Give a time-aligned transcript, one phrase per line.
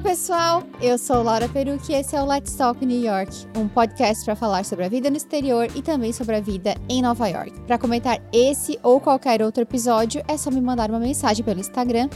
[0.00, 0.62] Olá, pessoal!
[0.80, 4.34] Eu sou Laura Perucci e esse é o Let's Talk New York, um podcast para
[4.34, 7.52] falar sobre a vida no exterior e também sobre a vida em Nova York.
[7.66, 12.08] Para comentar esse ou qualquer outro episódio, é só me mandar uma mensagem pelo Instagram,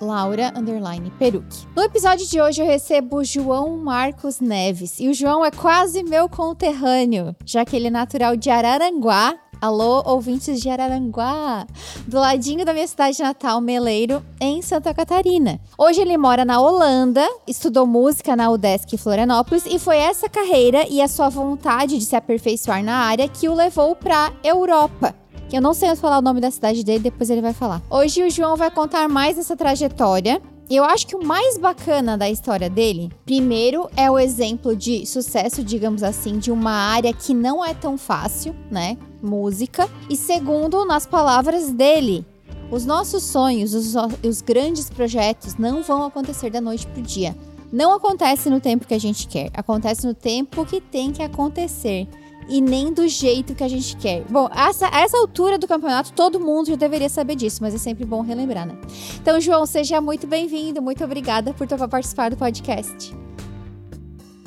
[0.00, 1.68] laura_perucci.
[1.76, 6.28] No episódio de hoje eu recebo João Marcos Neves, e o João é quase meu
[6.28, 11.66] conterrâneo, já que ele é natural de Araranguá, Alô, ouvintes de Araranguá,
[12.06, 15.60] do ladinho da minha cidade natal, Meleiro, em Santa Catarina.
[15.76, 21.02] Hoje ele mora na Holanda, estudou música na UDESC Florianópolis e foi essa carreira e
[21.02, 25.12] a sua vontade de se aperfeiçoar na área que o levou para Europa.
[25.48, 27.82] Que eu não sei falar o nome da cidade dele, depois ele vai falar.
[27.90, 30.40] Hoje o João vai contar mais essa trajetória
[30.70, 35.64] eu acho que o mais bacana da história dele, primeiro, é o exemplo de sucesso,
[35.64, 38.98] digamos assim, de uma área que não é tão fácil, né?
[39.22, 39.88] Música.
[40.08, 42.24] E segundo, nas palavras dele,
[42.70, 47.34] os nossos sonhos, os, os grandes projetos não vão acontecer da noite pro dia.
[47.72, 52.08] Não acontece no tempo que a gente quer, acontece no tempo que tem que acontecer
[52.48, 54.24] e nem do jeito que a gente quer.
[54.24, 58.06] Bom, essa, essa altura do campeonato, todo mundo já deveria saber disso, mas é sempre
[58.06, 58.74] bom relembrar, né?
[59.20, 63.14] Então, João, seja muito bem-vindo, muito obrigada por topar participar do podcast.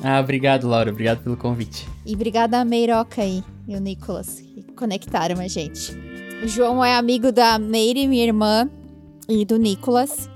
[0.02, 1.88] Ah, obrigado, Laura, obrigado pelo convite.
[2.04, 4.42] E obrigada a Meiroca aí e o Nicolas,
[4.76, 5.92] conectaram a gente.
[6.42, 8.68] O João é amigo da Meire, minha irmã,
[9.28, 10.28] e do Nicolas,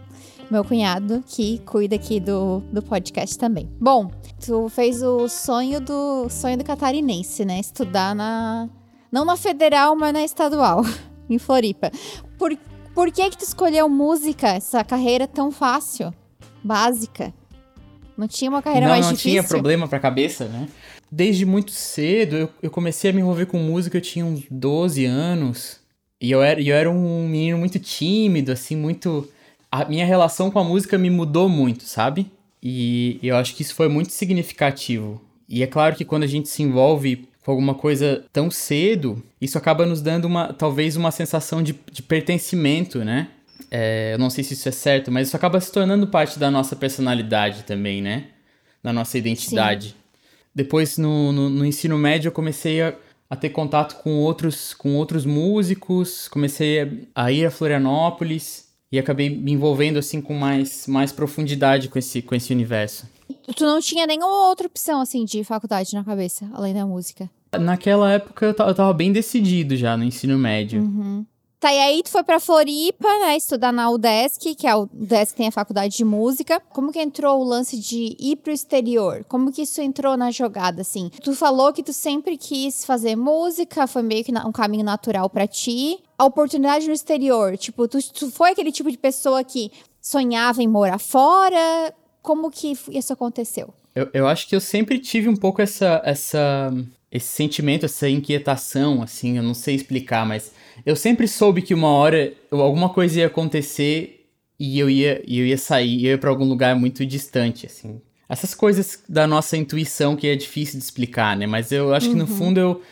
[0.50, 3.68] meu cunhado, que cuida aqui do, do podcast também.
[3.80, 4.10] Bom,
[4.44, 7.58] tu fez o sonho do sonho do catarinense, né?
[7.58, 8.68] Estudar na
[9.10, 10.82] não na federal, mas na estadual,
[11.28, 11.90] em Floripa.
[12.38, 12.56] Por,
[12.94, 16.12] por que que tu escolheu música, essa carreira tão fácil,
[16.62, 17.32] básica?
[18.16, 19.36] Não tinha uma carreira não, mais não difícil?
[19.36, 20.68] Não tinha problema pra cabeça, né?
[21.10, 25.04] Desde muito cedo, eu, eu comecei a me envolver com música, eu tinha uns 12
[25.04, 25.80] anos.
[26.20, 29.28] E eu era, eu era um menino muito tímido, assim, muito
[29.70, 32.30] a minha relação com a música me mudou muito, sabe?
[32.62, 35.20] E eu acho que isso foi muito significativo.
[35.48, 39.56] E é claro que quando a gente se envolve com alguma coisa tão cedo, isso
[39.56, 43.28] acaba nos dando uma, talvez uma sensação de, de pertencimento, né?
[43.70, 46.50] É, eu não sei se isso é certo, mas isso acaba se tornando parte da
[46.50, 48.28] nossa personalidade também, né?
[48.82, 49.88] Da nossa identidade.
[49.88, 49.94] Sim.
[50.56, 52.94] Depois, no, no, no, ensino médio, eu comecei a,
[53.28, 56.80] a, ter contato com outros, com outros músicos, comecei
[57.14, 61.98] a, a ir a Florianópolis e acabei me envolvendo assim com mais, mais profundidade com
[61.98, 63.06] esse, com esse universo.
[63.54, 67.28] Tu não tinha nenhuma outra opção assim de faculdade na cabeça, além da música?
[67.60, 70.80] Naquela época eu tava bem decidido já no ensino médio.
[70.80, 71.26] Uhum.
[71.58, 75.36] Tá, e aí tu foi pra Floripa, né, estudar na UDESC, que é a UDESC
[75.36, 76.60] tem a faculdade de música.
[76.70, 79.24] Como que entrou o lance de ir pro exterior?
[79.24, 81.10] Como que isso entrou na jogada, assim?
[81.22, 85.46] Tu falou que tu sempre quis fazer música, foi meio que um caminho natural para
[85.46, 85.98] ti.
[86.18, 90.68] A oportunidade no exterior, tipo, tu, tu foi aquele tipo de pessoa que sonhava em
[90.68, 91.92] morar fora?
[92.20, 93.72] Como que isso aconteceu?
[93.94, 96.70] Eu, eu acho que eu sempre tive um pouco essa, essa,
[97.10, 100.52] esse sentimento, essa inquietação, assim, eu não sei explicar, mas
[100.84, 104.26] eu sempre soube que uma hora alguma coisa ia acontecer
[104.58, 108.00] e eu ia, eu ia sair, eu ia para algum lugar muito distante, assim.
[108.28, 111.46] Essas coisas da nossa intuição que é difícil de explicar, né?
[111.46, 112.12] Mas eu acho uhum.
[112.12, 112.36] que no uhum.
[112.36, 112.82] fundo eu,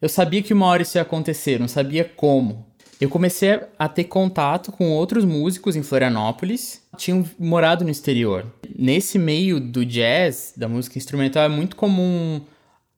[0.00, 2.66] eu sabia que uma hora isso ia acontecer, não sabia como.
[3.00, 8.46] Eu comecei a ter contato com outros músicos em Florianópolis, tinham morado no exterior.
[8.78, 12.40] Nesse meio do jazz, da música instrumental, é muito comum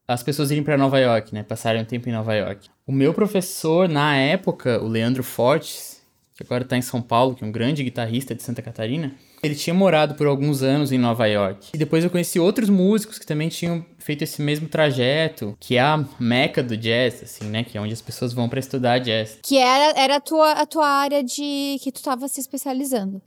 [0.06, 1.42] as pessoas irem para Nova York, né?
[1.42, 2.68] Passarem um tempo em Nova York.
[2.88, 6.00] O meu professor, na época, o Leandro Fortes,
[6.36, 9.56] que agora está em São Paulo, que é um grande guitarrista de Santa Catarina, ele
[9.56, 11.70] tinha morado por alguns anos em Nova York.
[11.74, 15.80] E depois eu conheci outros músicos que também tinham feito esse mesmo trajeto, que é
[15.80, 17.64] a meca do jazz, assim, né?
[17.64, 19.40] Que é onde as pessoas vão para estudar jazz.
[19.42, 23.20] Que era, era a, tua, a tua área de que tu estava se especializando.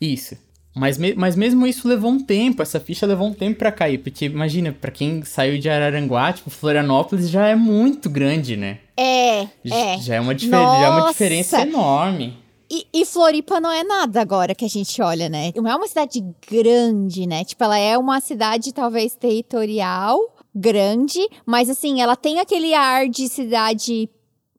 [0.00, 0.36] Isso.
[0.74, 3.98] Mas, me, mas mesmo isso levou um tempo, essa ficha levou um tempo para cair,
[3.98, 8.80] porque imagina, para quem saiu de Araranguá, tipo, Florianópolis já é muito grande, né?
[8.96, 9.98] É, é.
[9.98, 12.38] Já é uma, difer já é uma diferença enorme.
[12.70, 15.52] E, e, Floripa não é nada agora que a gente olha, né?
[15.54, 17.44] Não é uma cidade grande, né?
[17.44, 20.18] Tipo, ela é uma cidade talvez territorial,
[20.54, 24.08] grande, mas assim, ela tem aquele ar de cidade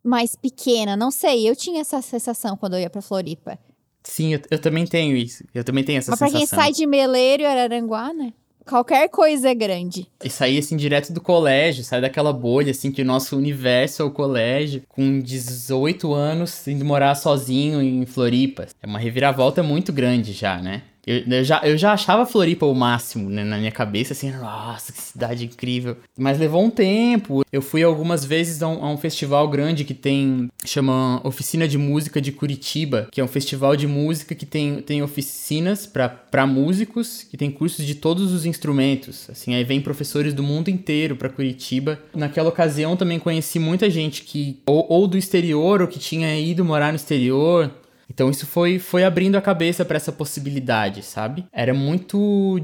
[0.04, 0.96] mais pequena.
[0.96, 3.58] Não sei, eu tinha essa sensação quando eu ia pra Floripa.
[4.04, 5.44] Sim, eu, eu, também tenho isso.
[5.54, 6.40] Eu também tenho essa Mas sensação.
[6.40, 8.34] Mas pra quem sai de Meleiro e Araranguá, né?
[8.68, 10.08] Qualquer coisa é grande.
[10.24, 14.06] E sair, assim, direto do colégio, sai daquela bolha, assim, que o nosso universo é
[14.06, 18.66] o colégio, com 18 anos, indo morar sozinho em Floripa.
[18.82, 20.82] É uma reviravolta muito grande já, né?
[21.06, 24.92] Eu, eu, já, eu já achava Floripa o máximo, né, na minha cabeça, assim, nossa,
[24.92, 25.98] que cidade incrível.
[26.18, 27.44] Mas levou um tempo.
[27.52, 31.78] Eu fui algumas vezes a um, a um festival grande que tem, chama Oficina de
[31.78, 37.26] Música de Curitiba, que é um festival de música que tem, tem oficinas para músicos,
[37.30, 39.30] que tem cursos de todos os instrumentos.
[39.30, 42.00] Assim, aí vem professores do mundo inteiro para Curitiba.
[42.14, 46.66] Naquela ocasião também conheci muita gente que, ou, ou do exterior, ou que tinha ido
[46.66, 47.72] morar no exterior.
[48.10, 51.46] Então isso foi, foi abrindo a cabeça para essa possibilidade, sabe?
[51.52, 52.62] Era muito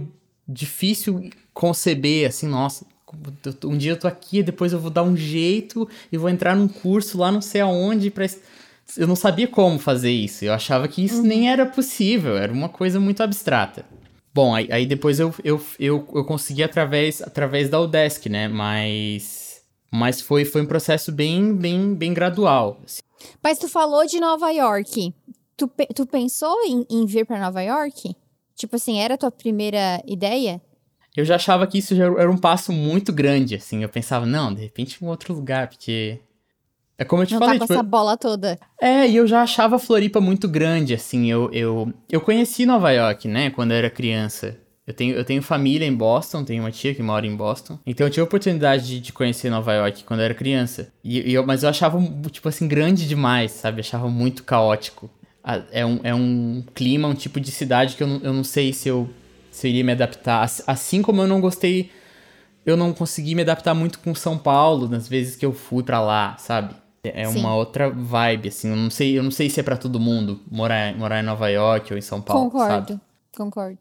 [0.47, 2.85] difícil conceber assim, nossa,
[3.65, 6.67] um dia eu tô aqui, depois eu vou dar um jeito e vou entrar num
[6.67, 8.25] curso lá não sei aonde para
[8.97, 10.43] eu não sabia como fazer isso.
[10.43, 11.27] Eu achava que isso uhum.
[11.27, 13.85] nem era possível, era uma coisa muito abstrata.
[14.33, 18.47] Bom, aí, aí depois eu, eu, eu, eu consegui através, através da Udesc, né?
[18.47, 19.61] Mas,
[19.91, 22.79] mas foi, foi um processo bem, bem, bem gradual.
[22.85, 23.01] Assim.
[23.44, 25.13] Mas tu falou de Nova York.
[25.57, 28.15] Tu, tu pensou em, em vir para Nova York?
[28.56, 30.62] Tipo assim, era a tua primeira ideia?
[31.15, 33.83] Eu já achava que isso já era um passo muito grande, assim.
[33.83, 36.19] Eu pensava, não, de repente um outro lugar, porque.
[36.97, 37.56] É como eu te não falei.
[37.56, 38.59] Tá com tipo, essa bola toda.
[38.79, 41.29] É, e eu já achava Floripa muito grande, assim.
[41.29, 44.57] Eu, eu, eu conheci Nova York, né, quando eu era criança.
[44.85, 47.77] Eu tenho, eu tenho família em Boston, tenho uma tia que mora em Boston.
[47.85, 50.91] Então eu tive a oportunidade de, de conhecer Nova York quando eu era criança.
[51.03, 52.01] E, e eu, mas eu achava,
[52.31, 53.77] tipo assim, grande demais, sabe?
[53.77, 55.09] Eu achava muito caótico.
[55.71, 58.73] É um, é um clima, um tipo de cidade que eu não, eu não sei
[58.73, 59.09] se eu,
[59.51, 60.47] se eu iria me adaptar.
[60.67, 61.91] Assim como eu não gostei,
[62.65, 66.01] eu não consegui me adaptar muito com São Paulo nas vezes que eu fui para
[66.01, 66.75] lá, sabe?
[67.03, 67.39] É Sim.
[67.39, 68.69] uma outra vibe, assim.
[68.69, 71.49] Eu não sei, eu não sei se é para todo mundo morar, morar em Nova
[71.49, 72.43] York ou em São Paulo.
[72.43, 73.01] Concordo, sabe?
[73.35, 73.79] concordo.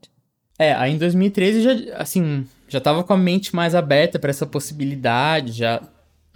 [0.61, 4.45] É, aí em 2013 já, assim, já tava com a mente mais aberta para essa
[4.45, 5.81] possibilidade, já,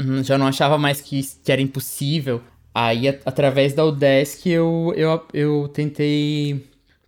[0.01, 2.41] hum, já não achava mais que, que era impossível.
[2.75, 6.65] Aí, a, através da Udesc, eu, eu, eu tentei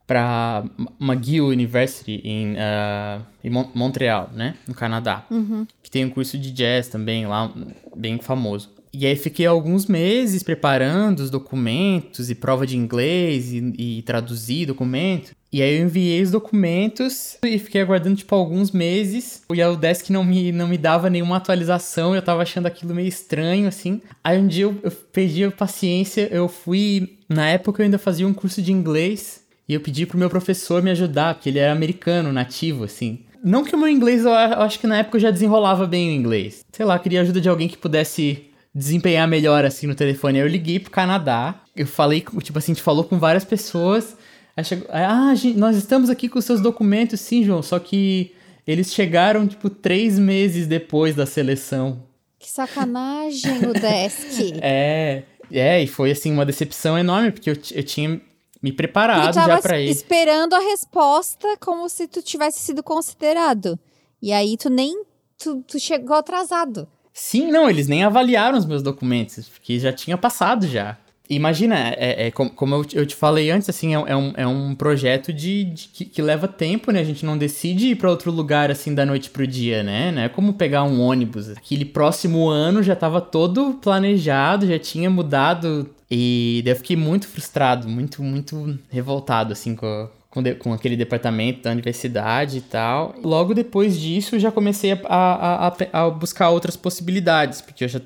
[0.07, 0.63] para
[1.01, 5.67] McGill University em, uh, em Montreal, né, no Canadá, uhum.
[5.83, 7.51] que tem um curso de jazz também lá,
[7.97, 8.76] bem famoso.
[8.99, 14.65] E aí fiquei alguns meses preparando os documentos e prova de inglês e, e traduzir
[14.65, 15.33] documentos.
[15.53, 19.43] E aí eu enviei os documentos e fiquei aguardando, tipo, alguns meses.
[19.53, 23.07] E a Udesc não me, não me dava nenhuma atualização, eu tava achando aquilo meio
[23.07, 24.01] estranho, assim.
[24.25, 27.19] Aí um dia eu, eu perdi a paciência, eu fui...
[27.29, 30.83] Na época eu ainda fazia um curso de inglês e eu pedi pro meu professor
[30.83, 33.19] me ajudar, porque ele era americano, nativo, assim.
[33.45, 36.13] Não que o meu inglês, eu acho que na época eu já desenrolava bem o
[36.13, 36.65] inglês.
[36.73, 40.39] Sei lá, queria ajuda de alguém que pudesse desempenhar melhor, assim, no telefone.
[40.39, 44.17] Aí eu liguei pro Canadá, eu falei, tipo assim, a gente falou com várias pessoas...
[44.55, 48.35] Aí chegou, ah, gente, nós estamos aqui com seus documentos, sim, João, só que
[48.67, 52.03] eles chegaram, tipo, três meses depois da seleção.
[52.39, 54.55] Que sacanagem o desk.
[54.63, 58.21] é, é, e foi, assim, uma decepção enorme, porque eu, eu tinha
[58.63, 59.91] me preparado já pra ir.
[59.91, 63.79] esperando a resposta como se tu tivesse sido considerado.
[64.23, 65.05] E aí tu nem,
[65.39, 66.89] tu, tu chegou atrasado.
[67.19, 70.99] Sim, não, eles nem avaliaram os meus documentos, porque já tinha passado já.
[71.31, 74.75] Imagina, é, é como, eu, eu, te falei antes, assim, é, é, um, é um
[74.75, 77.01] projeto de, de que, que, leva tempo, né?
[77.01, 80.13] A gente não decide ir para outro lugar assim da noite pro dia, né?
[80.13, 81.49] Não é como pegar um ônibus.
[81.49, 85.89] Aquele próximo ano já estava todo planejado, já tinha mudado.
[86.11, 90.99] E daí eu fiquei muito frustrado, muito, muito revoltado, assim, com, com, de, com aquele
[90.99, 93.15] departamento da universidade e tal.
[93.25, 97.89] Logo depois disso, eu já comecei a, a, a, a buscar outras possibilidades, porque eu
[97.89, 97.99] já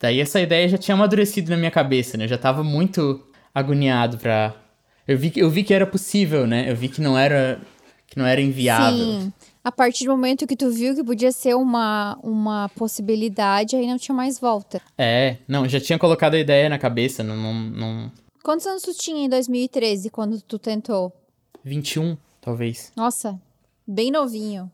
[0.00, 2.24] Daí essa ideia já tinha amadurecido na minha cabeça, né?
[2.24, 3.20] Eu já tava muito
[3.52, 4.54] agoniado pra.
[5.08, 6.70] Eu vi, eu vi que era possível, né?
[6.70, 7.60] Eu vi que não era,
[8.06, 8.96] que não era inviável.
[8.96, 9.32] Sim.
[9.64, 13.98] A partir do momento que tu viu que podia ser uma, uma possibilidade, aí não
[13.98, 14.80] tinha mais volta.
[14.96, 18.12] É, não, já tinha colocado a ideia na cabeça, não, não, não...
[18.44, 21.12] Quantos anos tu tinha em 2013, quando tu tentou?
[21.64, 22.92] 21, talvez.
[22.96, 23.40] Nossa,
[23.86, 24.70] bem novinho.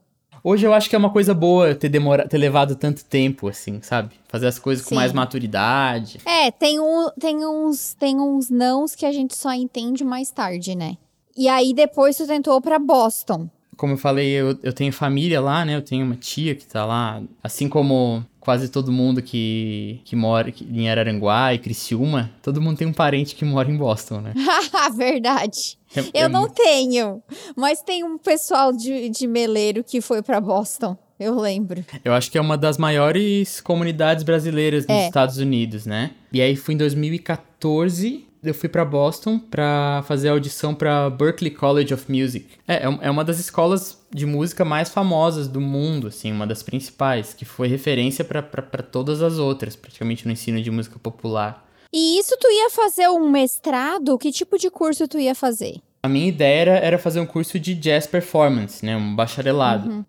[0.47, 3.81] Hoje eu acho que é uma coisa boa ter, demora, ter levado tanto tempo, assim,
[3.81, 4.15] sabe?
[4.29, 4.91] Fazer as coisas Sim.
[4.91, 6.21] com mais maturidade.
[6.27, 10.75] É, tem, um, tem, uns, tem uns nãos que a gente só entende mais tarde,
[10.75, 10.99] né?
[11.35, 13.49] E aí depois tu tentou para Boston.
[13.75, 15.75] Como eu falei, eu, eu tenho família lá, né?
[15.75, 17.23] Eu tenho uma tia que tá lá.
[17.43, 22.87] Assim como quase todo mundo que, que mora em Araranguá e Criciúma, todo mundo tem
[22.87, 24.35] um parente que mora em Boston, né?
[24.95, 25.79] Verdade.
[25.97, 27.23] É, eu é não tenho,
[27.57, 30.97] mas tem um pessoal de, de Meleiro que foi para Boston.
[31.19, 31.85] Eu lembro.
[32.05, 35.07] Eu acho que é uma das maiores comunidades brasileiras nos é.
[35.07, 36.11] Estados Unidos, né?
[36.33, 41.51] E aí fui em 2014 eu fui para Boston para fazer a audição para Berklee
[41.51, 42.47] College of Music.
[42.67, 46.63] É, é, é uma das escolas de música mais famosas do mundo, assim, uma das
[46.63, 51.65] principais, que foi referência para todas as outras, praticamente no ensino de música popular.
[51.93, 54.19] E isso tu ia fazer um mestrado?
[54.19, 55.77] Que tipo de curso tu ia fazer?
[56.03, 58.97] A minha ideia era, era fazer um curso de jazz performance, né?
[58.97, 59.89] Um bacharelado.
[59.89, 60.05] Uhum.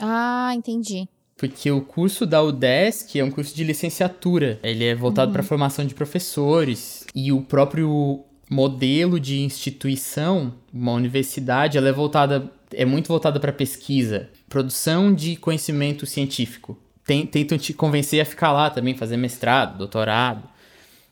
[0.00, 1.06] Ah, entendi.
[1.36, 4.58] Porque o curso da UDESC é um curso de licenciatura.
[4.62, 5.32] Ele é voltado uhum.
[5.34, 7.05] para a formação de professores.
[7.16, 13.54] E o próprio modelo de instituição, uma universidade, ela é voltada, é muito voltada para
[13.54, 16.78] pesquisa, produção de conhecimento científico.
[17.04, 20.46] Tentam te convencer a ficar lá também, fazer mestrado, doutorado.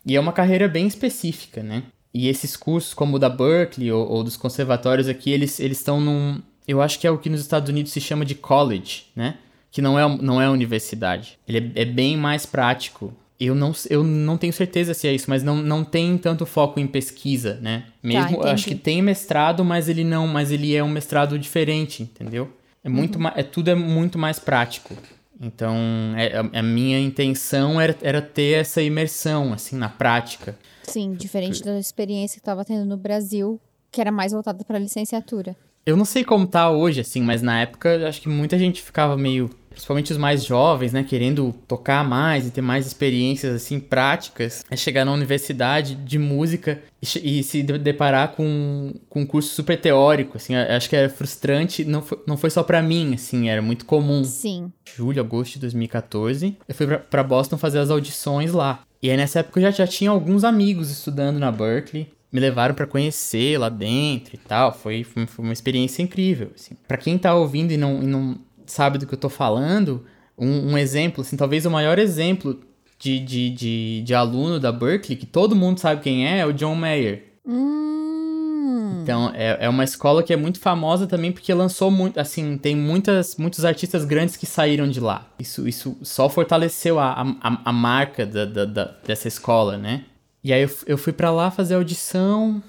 [0.05, 1.83] E é uma carreira bem específica, né?
[2.13, 6.41] E esses cursos, como o da Berkeley ou, ou dos conservatórios aqui, eles estão num.
[6.67, 9.37] Eu acho que é o que nos Estados Unidos se chama de college, né?
[9.71, 11.39] Que não é, não é universidade.
[11.47, 13.13] Ele é, é bem mais prático.
[13.39, 16.79] Eu não, eu não tenho certeza se é isso, mas não, não tem tanto foco
[16.79, 17.85] em pesquisa, né?
[17.87, 21.37] Tá, Mesmo, tá, acho que tem mestrado, mas ele não, mas ele é um mestrado
[21.37, 22.49] diferente, entendeu?
[22.83, 23.27] É muito uhum.
[23.35, 24.95] é tudo é muito mais prático.
[25.39, 25.75] Então,
[26.15, 30.57] é, a, a, minha intenção era, era ter essa imersão, assim, na prática.
[30.83, 33.59] Sim, diferente da experiência que estava tendo no Brasil,
[33.91, 35.55] que era mais voltada para licenciatura.
[35.85, 39.17] Eu não sei como tá hoje, assim, mas na época acho que muita gente ficava
[39.17, 44.63] meio principalmente os mais jovens, né, querendo tocar mais e ter mais experiências assim práticas,
[44.69, 49.79] é chegar na universidade de música e, e se deparar com, com um curso super
[49.79, 53.61] teórico, assim, acho que era frustrante, não foi, não foi só para mim, assim, era
[53.61, 54.23] muito comum.
[54.23, 54.71] Sim.
[54.95, 58.81] Julho, agosto de 2014, eu fui para Boston fazer as audições lá.
[59.03, 62.75] E aí nessa época eu já, já tinha alguns amigos estudando na Berkeley, me levaram
[62.75, 64.73] para conhecer lá dentro e tal.
[64.73, 66.51] Foi, foi, uma experiência incrível.
[66.53, 66.75] Assim.
[66.85, 70.05] Para quem tá ouvindo e não, e não sabe do que eu tô falando,
[70.37, 72.59] um, um exemplo, assim, talvez o maior exemplo
[72.99, 76.53] de, de, de, de, aluno da Berkeley, que todo mundo sabe quem é, é o
[76.53, 77.23] John Mayer.
[77.45, 79.01] Hum.
[79.03, 82.75] Então, é, é uma escola que é muito famosa também porque lançou muito, assim, tem
[82.75, 85.27] muitas, muitos artistas grandes que saíram de lá.
[85.39, 90.05] Isso, isso só fortaleceu a, a, a marca da, da, da, dessa escola, né?
[90.43, 92.61] E aí eu, eu fui para lá fazer audição.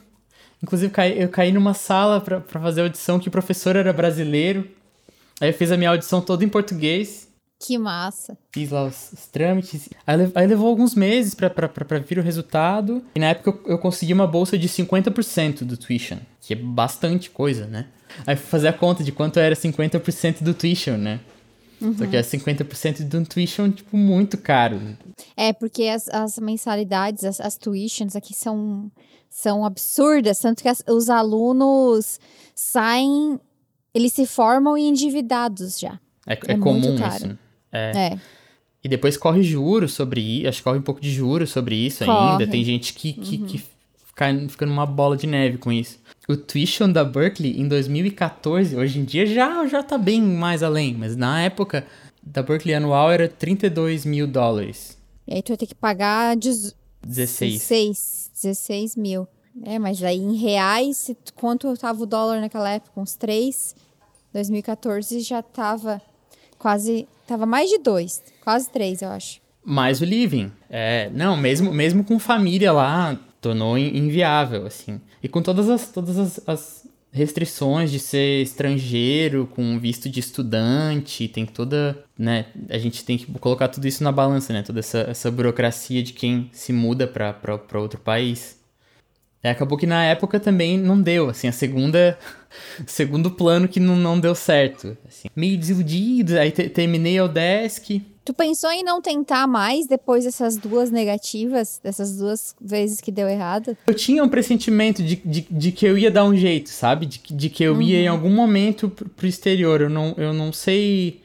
[0.62, 4.68] Inclusive, eu caí numa sala para fazer audição que o professor era brasileiro.
[5.40, 7.26] Aí eu fiz a minha audição toda em português.
[7.58, 8.36] Que massa.
[8.52, 9.88] Fiz lá os, os trâmites.
[10.06, 11.50] Aí, aí, levou alguns meses pra,
[12.06, 13.02] vir o resultado.
[13.14, 16.18] E na época eu, eu consegui uma bolsa de 50% do tuition.
[16.40, 17.86] Que é bastante coisa, né?
[18.26, 21.20] Aí fui fazer a conta de quanto era 50% do tuition, né?
[21.80, 21.96] Uhum.
[21.96, 24.80] Só que é 50% do tuition, tipo, muito caro.
[25.36, 28.90] É, porque as, as mensalidades, as, as tuitions aqui são,
[29.28, 30.38] são absurdas.
[30.38, 32.18] Tanto que as, os alunos
[32.54, 33.38] saem
[33.96, 35.98] eles se formam endividados já.
[36.26, 37.38] É, é, é comum isso.
[37.72, 38.12] É.
[38.12, 38.20] é.
[38.84, 42.04] E depois corre juros sobre isso, acho que corre um pouco de juros sobre isso
[42.04, 42.32] corre.
[42.32, 42.46] ainda.
[42.46, 43.46] Tem gente que, que, uhum.
[43.46, 43.58] que
[44.04, 45.98] fica, fica numa bola de neve com isso.
[46.28, 50.94] O tuition da Berkeley em 2014, hoje em dia já, já tá bem mais além,
[50.94, 51.86] mas na época
[52.22, 54.98] da Berkeley anual era 32 mil dólares.
[55.26, 56.74] E aí tu vai ter que pagar 16.
[57.02, 58.30] 16.
[58.42, 59.26] 16 mil.
[59.64, 63.00] É, mas aí em reais, quanto tava o dólar naquela época?
[63.00, 63.74] Uns 3?
[64.36, 66.00] 2014 já tava
[66.58, 67.08] quase.
[67.26, 69.40] Tava mais de dois, quase três, eu acho.
[69.64, 70.52] Mais o living.
[70.70, 75.00] É, não, mesmo, mesmo com família lá, tornou inviável, assim.
[75.22, 81.26] E com todas as, todas as, as restrições de ser estrangeiro, com visto de estudante,
[81.26, 84.98] tem toda, né, a gente tem que colocar tudo isso na balança, né, toda essa,
[84.98, 88.55] essa burocracia de quem se muda para outro país.
[89.46, 92.18] É, acabou que na época também não deu, assim, a segunda.
[92.84, 94.96] segundo plano que não, não deu certo.
[95.06, 98.02] Assim, meio desiludido, aí terminei o desk.
[98.24, 103.28] Tu pensou em não tentar mais depois dessas duas negativas, dessas duas vezes que deu
[103.28, 103.76] errado?
[103.86, 107.06] Eu tinha um pressentimento de, de, de que eu ia dar um jeito, sabe?
[107.06, 107.82] De, de que eu uhum.
[107.82, 109.80] ia em algum momento pro, pro exterior.
[109.80, 111.22] Eu não, eu não sei.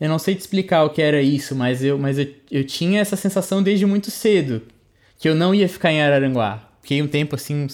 [0.00, 3.00] Eu não sei te explicar o que era isso, mas eu, mas eu, eu tinha
[3.00, 4.62] essa sensação desde muito cedo.
[5.18, 7.66] Que eu não ia ficar em Araranguá fiquei um tempo assim,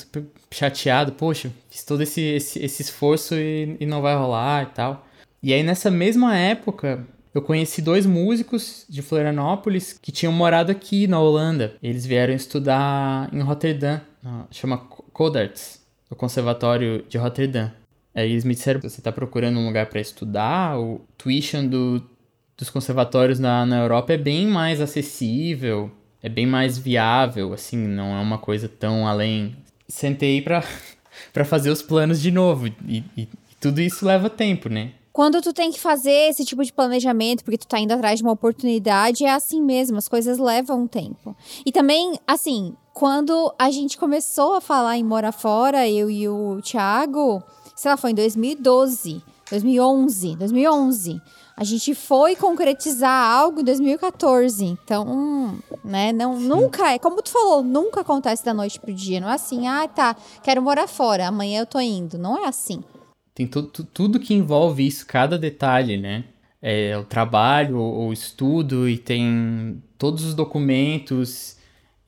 [0.50, 5.06] chateado, poxa, fiz todo esse, esse, esse esforço e, e não vai rolar e tal.
[5.42, 11.06] E aí nessa mesma época, eu conheci dois músicos de Florianópolis que tinham morado aqui
[11.06, 11.75] na Holanda.
[11.82, 14.00] Eles vieram estudar em Rotterdam,
[14.50, 17.70] chama Codarts, o Conservatório de Rotterdam.
[18.14, 20.78] Aí eles me disseram: você está procurando um lugar para estudar?
[20.78, 22.02] O tuition do,
[22.56, 25.90] dos conservatórios na, na Europa é bem mais acessível
[26.26, 29.56] é bem mais viável, assim, não é uma coisa tão além.
[29.87, 30.64] Sentei pra,
[31.33, 32.66] pra fazer os planos de novo.
[32.66, 33.28] E, e,
[33.61, 34.90] tudo isso leva tempo, né?
[35.12, 38.25] Quando tu tem que fazer esse tipo de planejamento, porque tu tá indo atrás de
[38.25, 41.35] uma oportunidade, é assim mesmo, as coisas levam tempo.
[41.64, 46.61] E também, assim, quando a gente começou a falar em morar fora, eu e o
[46.61, 47.40] Thiago,
[47.76, 49.23] sei lá, foi em 2012.
[49.49, 51.23] 2011, 2011.
[51.56, 54.62] A gente foi concretizar algo em 2014.
[54.62, 59.20] Então, né, não, nunca é, como tu falou, nunca acontece da noite pro dia.
[59.20, 62.18] Não é assim, ah, tá, quero morar fora, amanhã eu tô indo.
[62.18, 62.84] Não é assim.
[63.34, 66.25] Tem tudo, tudo que envolve isso, cada detalhe, né?
[66.60, 71.56] É o trabalho, o estudo, e tem todos os documentos,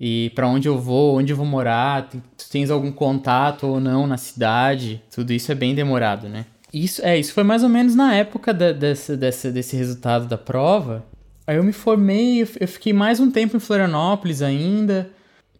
[0.01, 3.81] e para onde eu vou, onde eu vou morar, tem, tu tens algum contato ou
[3.81, 6.47] não na cidade, tudo isso é bem demorado, né?
[6.73, 11.05] Isso, é, isso foi mais ou menos na época da, desse, desse, resultado da prova.
[11.47, 15.11] Aí eu me formei, eu fiquei mais um tempo em Florianópolis ainda,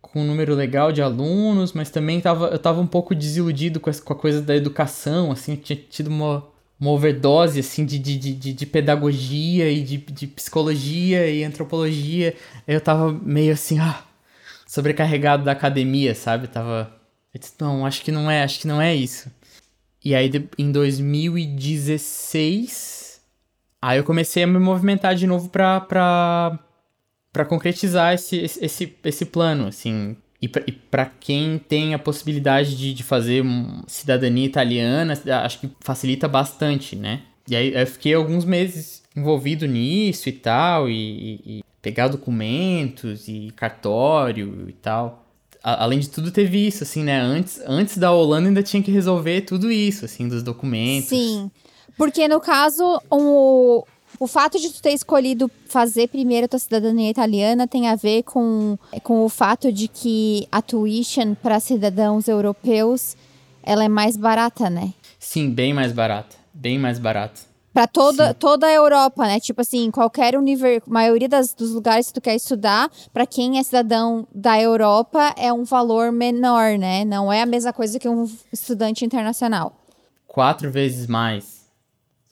[0.03, 3.91] com um número legal de alunos, mas também tava, eu tava um pouco desiludido com
[3.91, 6.47] a coisa da educação, assim, eu tinha tido uma,
[6.79, 12.35] uma overdose, assim, de, de, de, de pedagogia e de, de psicologia e antropologia.
[12.67, 14.03] Aí eu tava meio assim, ah,
[14.67, 16.49] sobrecarregado da academia, sabe?
[16.49, 16.93] Tava...
[17.33, 19.31] Eu disse, não, acho que não é, acho que não é isso.
[20.05, 23.21] E aí, em 2016,
[23.83, 26.59] aí eu comecei a me movimentar de novo pra, pra,
[27.33, 30.17] pra concretizar esse, esse, esse plano, assim.
[30.41, 33.45] E para quem tem a possibilidade de, de fazer
[33.89, 37.23] cidadania italiana, acho que facilita bastante, né?
[37.49, 43.51] E aí eu fiquei alguns meses envolvido nisso e tal, e, e pegar documentos e
[43.57, 45.28] cartório e tal
[45.63, 47.21] além de tudo, teve isso, assim, né?
[47.21, 51.09] Antes, antes da Holanda ainda tinha que resolver tudo isso, assim, dos documentos.
[51.09, 51.51] Sim.
[51.97, 53.85] Porque, no caso, o,
[54.19, 58.23] o fato de tu ter escolhido fazer primeiro a tua cidadania italiana tem a ver
[58.23, 63.17] com, com o fato de que a tuition para cidadãos europeus
[63.63, 64.95] ela é mais barata, né?
[65.19, 66.37] Sim, bem mais barata.
[66.55, 67.48] Bem mais barata.
[67.73, 69.39] Para toda, toda a Europa, né?
[69.39, 70.83] Tipo assim, qualquer univer...
[70.87, 75.53] maioria das, dos lugares que tu quer estudar, para quem é cidadão da Europa, é
[75.53, 77.05] um valor menor, né?
[77.05, 79.77] Não é a mesma coisa que um estudante internacional.
[80.27, 81.69] Quatro vezes mais.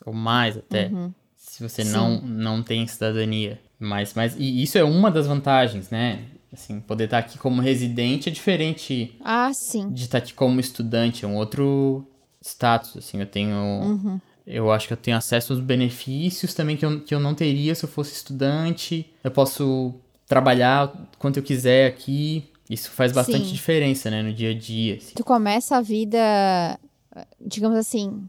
[0.04, 0.86] Ou mais até.
[0.86, 1.12] Uhum.
[1.36, 3.60] Se você não, não tem cidadania.
[3.78, 6.24] Mas, mas e isso é uma das vantagens, né?
[6.52, 9.90] Assim, poder estar aqui como residente é diferente ah, sim.
[9.90, 11.24] de estar aqui como estudante.
[11.24, 12.06] É um outro
[12.42, 13.20] status, assim.
[13.20, 13.54] Eu tenho...
[13.54, 17.34] Uhum eu acho que eu tenho acesso aos benefícios também que eu, que eu não
[17.34, 19.10] teria se eu fosse estudante.
[19.24, 19.94] Eu posso
[20.26, 22.44] trabalhar quanto eu quiser aqui.
[22.70, 23.52] Isso faz bastante Sim.
[23.52, 24.96] diferença, né, no dia a dia.
[24.96, 25.14] Assim.
[25.14, 26.78] Tu começa a vida,
[27.40, 28.28] digamos assim,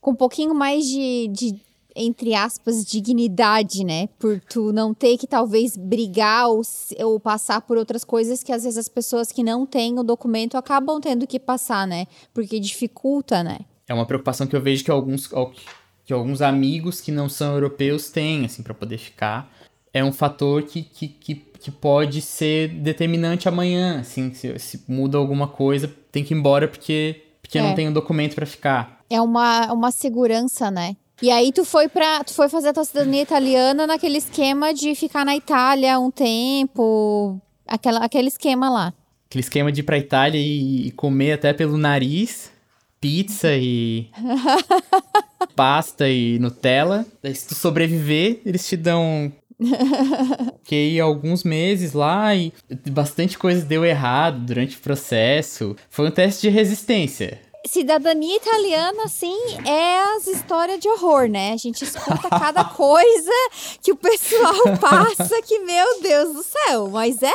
[0.00, 1.54] com um pouquinho mais de, de,
[1.94, 4.08] entre aspas, dignidade, né?
[4.18, 6.62] Por tu não ter que talvez brigar ou,
[7.00, 10.56] ou passar por outras coisas que às vezes as pessoas que não têm o documento
[10.56, 12.06] acabam tendo que passar, né?
[12.32, 13.60] Porque dificulta, né?
[13.88, 15.28] É uma preocupação que eu vejo que alguns,
[16.04, 19.50] que alguns amigos que não são europeus têm, assim, para poder ficar.
[19.92, 25.16] É um fator que, que, que, que, pode ser determinante amanhã, assim, se, se muda
[25.16, 27.62] alguma coisa, tem que ir embora porque, porque é.
[27.62, 29.00] não tem um documento para ficar.
[29.08, 30.94] É uma, uma segurança, né?
[31.20, 34.94] E aí tu foi para tu foi fazer a tua cidadania italiana naquele esquema de
[34.94, 38.94] ficar na Itália um tempo, aquela, aquele esquema lá.
[39.26, 42.52] Aquele esquema de ir pra Itália e, e comer até pelo nariz
[43.00, 44.08] pizza e
[45.54, 47.06] pasta e Nutella.
[47.34, 49.32] se tu sobreviver, eles te dão
[50.62, 52.52] Fiquei alguns meses lá e
[52.90, 55.74] bastante coisa deu errado durante o processo.
[55.90, 61.52] Foi um teste de resistência cidadania italiana, assim, é as histórias de horror, né?
[61.52, 63.32] A gente escuta cada coisa
[63.82, 66.88] que o pessoal passa que, meu Deus do céu.
[66.90, 67.32] Mas é.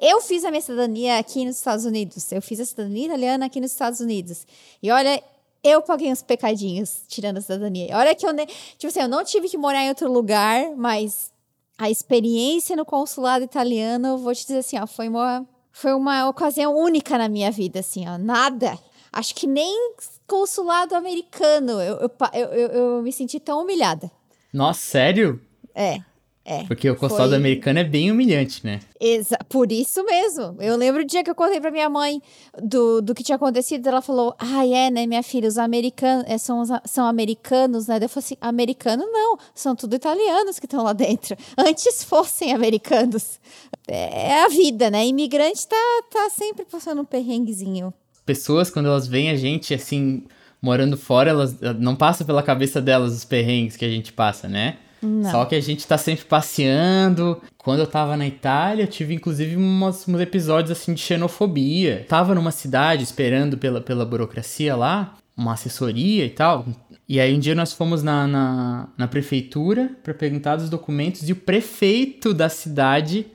[0.00, 2.30] Eu fiz a minha cidadania aqui nos Estados Unidos.
[2.30, 4.46] Eu fiz a cidadania italiana aqui nos Estados Unidos.
[4.82, 5.22] E olha,
[5.62, 7.96] eu paguei uns pecadinhos tirando a cidadania.
[7.96, 8.46] Olha que eu, ne...
[8.46, 11.32] tipo assim, eu não tive que morar em outro lugar, mas
[11.76, 16.74] a experiência no consulado italiano, vou te dizer assim, ó, foi uma, foi uma ocasião
[16.74, 18.78] única na minha vida, assim, ó, nada
[19.16, 19.94] Acho que nem
[20.26, 24.10] consulado americano eu, eu, eu, eu, me senti tão humilhada.
[24.52, 25.40] Nossa, sério?
[25.74, 26.00] É.
[26.44, 27.38] É, Porque o consulado foi...
[27.38, 28.78] americano é bem humilhante, né?
[29.00, 30.54] Exa por isso mesmo.
[30.60, 32.22] Eu lembro o dia que eu contei pra minha mãe
[32.62, 33.86] do, do que tinha acontecido.
[33.88, 35.48] Ela falou: Ah, é, né, minha filha?
[35.48, 37.96] Os americanos é, são, são americanos, né?
[38.00, 41.36] Eu falei assim: Americano não, são tudo italianos que estão lá dentro.
[41.58, 43.40] Antes fossem americanos.
[43.88, 45.04] É, é a vida, né?
[45.04, 47.92] Imigrante tá, tá sempre passando um perrenguezinho
[48.26, 50.24] pessoas, quando elas veem a gente, assim,
[50.60, 54.76] morando fora, elas não passa pela cabeça delas os perrengues que a gente passa, né?
[55.00, 55.30] Não.
[55.30, 57.40] Só que a gente tá sempre passeando.
[57.58, 62.04] Quando eu tava na Itália, eu tive inclusive umas, uns episódios assim de xenofobia.
[62.08, 66.66] Tava numa cidade esperando pela, pela burocracia lá, uma assessoria e tal.
[67.08, 71.32] E aí um dia nós fomos na, na, na prefeitura para perguntar dos documentos e
[71.32, 73.26] o prefeito da cidade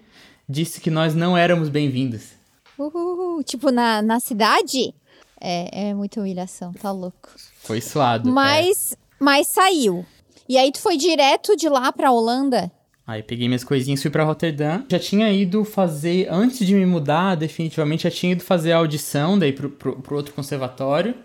[0.50, 2.41] disse que nós não éramos bem-vindos.
[2.88, 3.44] Uhul.
[3.44, 4.94] Tipo, na, na cidade?
[5.40, 7.30] É, é muita humilhação, tá louco.
[7.62, 8.32] Foi suado.
[8.32, 10.06] Mas, Mas saiu.
[10.48, 12.72] E aí tu foi direto de lá pra Holanda?
[13.06, 14.86] Aí peguei minhas coisinhas e fui pra Rotterdam.
[14.90, 19.38] Já tinha ido fazer, antes de me mudar, definitivamente, já tinha ido fazer a audição
[19.38, 21.16] daí pro, pro, pro outro conservatório.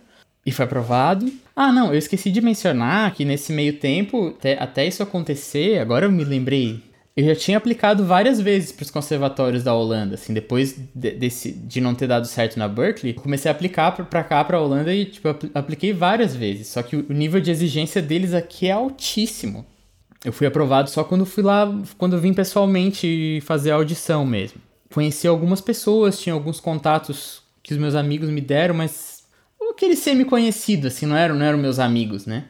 [0.45, 1.31] E foi aprovado.
[1.55, 6.07] Ah, não, eu esqueci de mencionar que nesse meio tempo, até, até isso acontecer, agora
[6.07, 6.83] eu me lembrei.
[7.17, 11.51] Eu já tinha aplicado várias vezes para os conservatórios da Holanda, assim, depois de, desse,
[11.51, 15.07] de não ter dado certo na Berkeley, comecei a aplicar para cá, para Holanda e,
[15.07, 16.67] tipo, apliquei várias vezes.
[16.67, 19.65] Só que o nível de exigência deles aqui é altíssimo.
[20.23, 24.61] Eu fui aprovado só quando fui lá, quando vim pessoalmente fazer a audição mesmo.
[24.93, 29.25] Conheci algumas pessoas, tinha alguns contatos que os meus amigos me deram, mas
[29.71, 32.45] aquele semi-conhecido, assim, não eram, não eram meus amigos, né?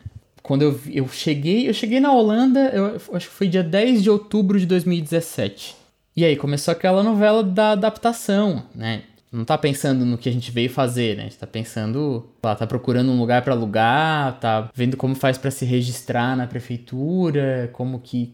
[0.46, 4.08] Quando eu, eu cheguei, eu cheguei na Holanda, eu acho que foi dia 10 de
[4.08, 5.74] outubro de 2017.
[6.14, 9.02] E aí começou aquela novela da adaptação, né?
[9.32, 11.22] Não tá pensando no que a gente veio fazer, né?
[11.22, 15.36] A gente tá pensando, lá, tá procurando um lugar para alugar, tá vendo como faz
[15.36, 18.32] para se registrar na prefeitura, como que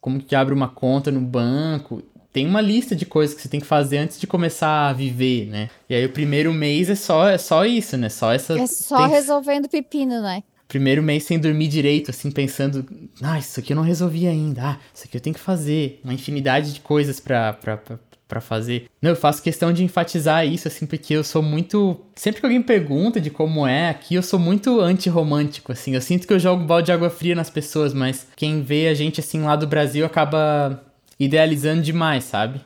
[0.00, 3.60] como que abre uma conta no banco tem uma lista de coisas que você tem
[3.60, 5.68] que fazer antes de começar a viver, né?
[5.88, 8.08] E aí o primeiro mês é só, é só isso, né?
[8.08, 8.58] Só essa.
[8.58, 9.08] É só tem...
[9.08, 10.42] resolvendo pepino, né?
[10.70, 12.86] Primeiro mês sem dormir direito, assim, pensando,
[13.20, 16.00] ah, isso aqui eu não resolvi ainda, ah, isso aqui eu tenho que fazer.
[16.04, 18.86] Uma infinidade de coisas pra, pra, pra, pra fazer.
[19.02, 22.00] Não, eu faço questão de enfatizar isso, assim, porque eu sou muito.
[22.14, 25.96] Sempre que alguém pergunta de como é aqui, eu sou muito antirromântico, assim.
[25.96, 28.94] Eu sinto que eu jogo balde de água fria nas pessoas, mas quem vê a
[28.94, 30.84] gente, assim, lá do Brasil acaba
[31.18, 32.60] idealizando demais, sabe?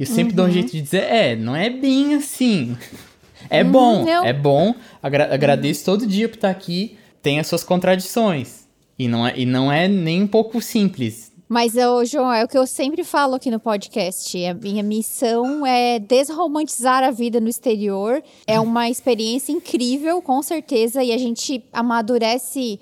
[0.00, 0.36] E eu sempre uhum.
[0.36, 0.54] dou um uhum.
[0.54, 2.76] jeito de dizer, é, não é bem assim.
[3.48, 4.24] É uhum, bom, eu...
[4.24, 4.74] é bom.
[5.00, 6.98] Agra agradeço todo dia por estar aqui.
[7.26, 8.68] Tem as suas contradições.
[8.96, 11.32] E não é, e não é nem um pouco simples.
[11.48, 14.46] Mas, eu, João, é o que eu sempre falo aqui no podcast.
[14.46, 18.22] A minha missão é desromantizar a vida no exterior.
[18.46, 21.02] É uma experiência incrível, com certeza.
[21.02, 22.78] E a gente amadurece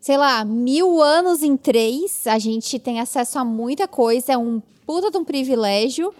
[0.00, 4.60] sei lá, mil anos em três, a gente tem acesso a muita coisa, é um
[4.84, 6.12] puta de um privilégio,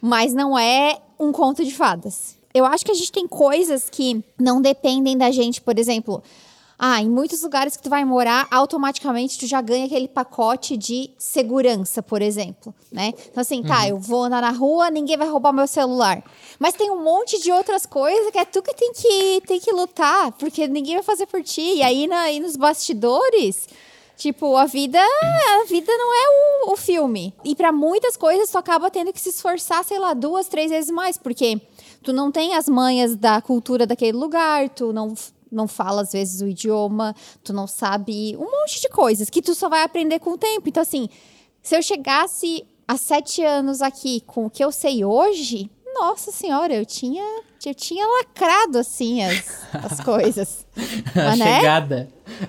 [0.00, 2.38] mas não é um conto de fadas.
[2.54, 6.22] Eu acho que a gente tem coisas que não dependem da gente, por exemplo,
[6.78, 11.10] ah, em muitos lugares que tu vai morar, automaticamente tu já ganha aquele pacote de
[11.18, 13.12] segurança, por exemplo, né?
[13.30, 13.88] Então assim, tá, uhum.
[13.88, 16.22] eu vou andar na rua, ninguém vai roubar meu celular.
[16.58, 19.72] Mas tem um monte de outras coisas que é tu que tem que, tem que
[19.72, 21.78] lutar, porque ninguém vai fazer por ti.
[21.78, 23.66] E aí, na, aí nos bastidores,
[24.18, 27.32] Tipo, a vida, a vida não é o, o filme.
[27.44, 30.90] E para muitas coisas tu acaba tendo que se esforçar, sei lá, duas, três vezes
[30.90, 31.60] mais, porque
[32.02, 35.14] tu não tem as manhas da cultura daquele lugar, tu não
[35.50, 39.54] não fala às vezes o idioma, tu não sabe um monte de coisas que tu
[39.54, 40.68] só vai aprender com o tempo.
[40.68, 41.08] Então, assim,
[41.62, 46.74] se eu chegasse há sete anos aqui com o que eu sei hoje, nossa senhora,
[46.74, 47.24] eu tinha,
[47.64, 50.66] eu tinha lacrado assim as, as coisas.
[51.14, 51.56] a mas, né?
[51.56, 52.08] chegada.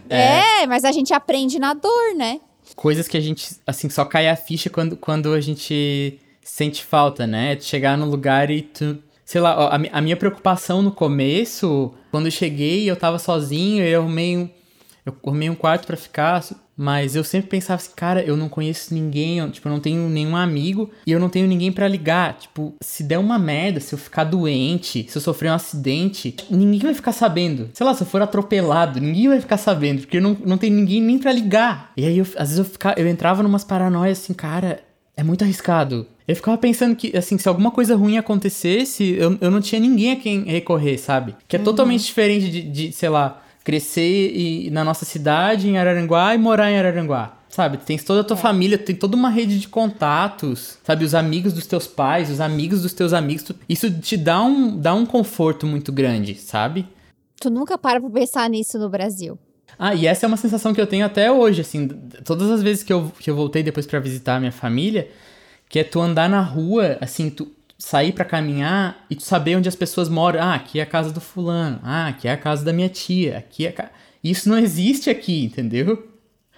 [0.10, 0.62] É.
[0.62, 2.40] é, mas a gente aprende na dor, né?
[2.76, 7.26] Coisas que a gente, assim, só cai a ficha quando, quando a gente sente falta,
[7.26, 7.56] né?
[7.56, 12.26] De chegar no lugar e tu sei lá, a, a, minha preocupação no começo, quando
[12.26, 14.50] eu cheguei, eu tava sozinho, eu arrumei um,
[15.06, 16.44] eu arrumei um quarto para ficar,
[16.76, 20.08] mas eu sempre pensava assim, cara, eu não conheço ninguém, eu, tipo, eu não tenho
[20.08, 22.38] nenhum amigo e eu não tenho ninguém para ligar.
[22.38, 26.80] Tipo, se der uma merda, se eu ficar doente, se eu sofrer um acidente, ninguém
[26.80, 27.70] vai ficar sabendo.
[27.74, 30.74] Sei lá, se eu for atropelado, ninguém vai ficar sabendo, porque eu não, não tenho
[30.74, 31.92] ninguém nem para ligar.
[31.98, 34.82] E aí, eu, às vezes eu, ficava, eu entrava numas paranoias assim, cara,
[35.20, 36.08] é muito arriscado.
[36.26, 40.12] Eu ficava pensando que, assim, se alguma coisa ruim acontecesse, eu, eu não tinha ninguém
[40.14, 41.36] a quem recorrer, sabe?
[41.48, 41.66] Que é uhum.
[41.66, 46.72] totalmente diferente de, de, sei lá, crescer e, na nossa cidade, em Araranguá, e morar
[46.72, 47.36] em Araranguá.
[47.50, 48.40] Sabe, tem toda a tua é.
[48.40, 51.04] família, tem toda uma rede de contatos, sabe?
[51.04, 53.44] Os amigos dos teus pais, os amigos dos teus amigos.
[53.44, 56.88] Tu, isso te dá um, dá um conforto muito grande, sabe?
[57.42, 59.38] Tu nunca para pra pensar nisso no Brasil.
[59.82, 61.88] Ah, e essa é uma sensação que eu tenho até hoje, assim,
[62.26, 65.10] todas as vezes que eu, que eu voltei depois para visitar a minha família,
[65.70, 69.70] que é tu andar na rua, assim, tu sair para caminhar e tu saber onde
[69.70, 70.42] as pessoas moram.
[70.42, 71.80] Ah, aqui é a casa do fulano.
[71.82, 73.38] Ah, aqui é a casa da minha tia.
[73.38, 73.90] Aqui é ca...
[74.22, 76.10] Isso não existe aqui, entendeu?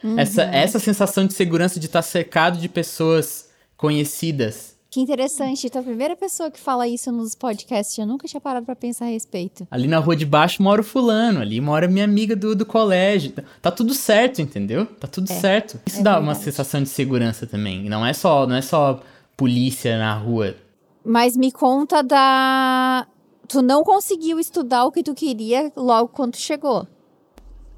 [0.04, 0.18] Uhum.
[0.18, 4.71] Essa, essa sensação de segurança de estar cercado de pessoas conhecidas.
[4.92, 5.70] Que interessante.
[5.70, 7.98] Tu é a primeira pessoa que fala isso nos podcasts.
[7.98, 9.66] Eu nunca tinha parado pra pensar a respeito.
[9.72, 11.40] Ali na rua de baixo mora o fulano.
[11.40, 13.32] Ali mora minha amiga do, do colégio.
[13.62, 14.86] Tá tudo certo, entendeu?
[14.86, 15.80] Tá tudo é, certo.
[15.86, 16.28] Isso é dá verdade.
[16.28, 17.90] uma sensação de segurança também.
[17.90, 19.02] Não é só, não é só
[19.38, 20.58] polícia na rua.
[21.06, 23.08] Mas me conta da...
[23.48, 26.86] Tu não conseguiu estudar o que tu queria logo quando tu chegou.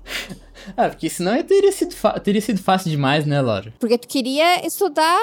[0.77, 3.73] Ah, porque senão teria sido, teria sido fácil demais, né, Laura?
[3.79, 5.19] Porque tu queria estudar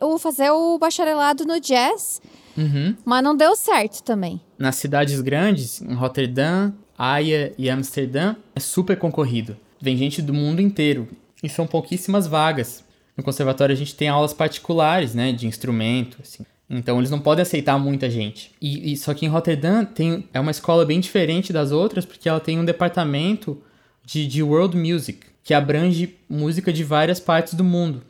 [0.00, 2.22] o, fazer o bacharelado no jazz,
[2.56, 2.94] uhum.
[3.04, 4.40] mas não deu certo também.
[4.56, 9.56] Nas cidades grandes, em Rotterdam, Haia e Amsterdã, é super concorrido.
[9.80, 11.08] vem gente do mundo inteiro.
[11.42, 12.84] E são pouquíssimas vagas.
[13.16, 16.44] No conservatório a gente tem aulas particulares, né, de instrumento, assim.
[16.70, 18.52] Então eles não podem aceitar muita gente.
[18.60, 22.28] E, e, só que em Rotterdam tem, é uma escola bem diferente das outras, porque
[22.28, 23.62] ela tem um departamento
[24.08, 28.02] de, de world music, que abrange música de várias partes do mundo.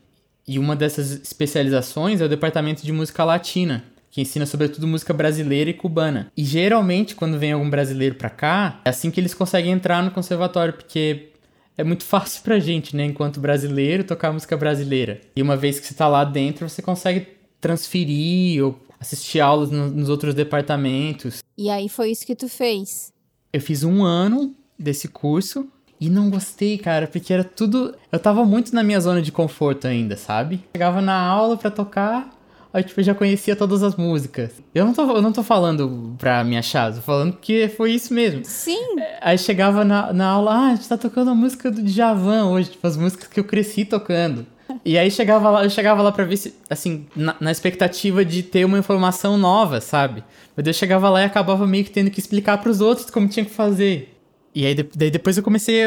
[0.47, 5.71] E uma dessas especializações é o departamento de música latina, que ensina sobretudo música brasileira
[5.71, 6.31] e cubana.
[6.37, 10.13] E geralmente, quando vem algum brasileiro pra cá, é assim que eles conseguem entrar no
[10.13, 11.31] conservatório, porque
[11.77, 15.21] é muito fácil pra gente, né, enquanto brasileiro, tocar música brasileira.
[15.35, 17.27] E uma vez que você tá lá dentro, você consegue
[17.61, 21.43] transferir ou assistir aulas no, nos outros departamentos.
[21.57, 23.13] E aí foi isso que tu fez?
[23.53, 25.69] Eu fiz um ano desse curso
[26.01, 27.95] e não gostei, cara, porque era tudo.
[28.11, 30.63] Eu tava muito na minha zona de conforto ainda, sabe?
[30.75, 32.31] Chegava na aula pra tocar,
[32.73, 34.53] aí tipo, eu já conhecia todas as músicas.
[34.75, 38.15] Eu não tô, eu não tô falando pra me achar, tô falando que foi isso
[38.15, 38.43] mesmo.
[38.45, 39.01] Sim.
[39.01, 42.47] É, aí chegava na, na aula, ah, a gente tá tocando a música do Djavan
[42.47, 44.47] hoje, tipo, as músicas que eu cresci tocando.
[44.85, 48.43] E aí chegava lá, eu chegava lá pra ver se, assim, na, na, expectativa de
[48.43, 50.23] ter uma informação nova, sabe?
[50.55, 53.29] Mas eu chegava lá e acabava meio que tendo que explicar para os outros como
[53.29, 54.18] tinha que fazer.
[54.55, 55.85] E aí daí depois eu comecei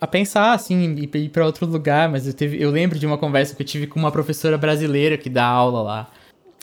[0.00, 3.18] a, pensar, assim, ir, ir para outro lugar, mas eu, teve, eu lembro de uma
[3.18, 6.10] conversa que eu tive com uma professora brasileira que dá aula lá.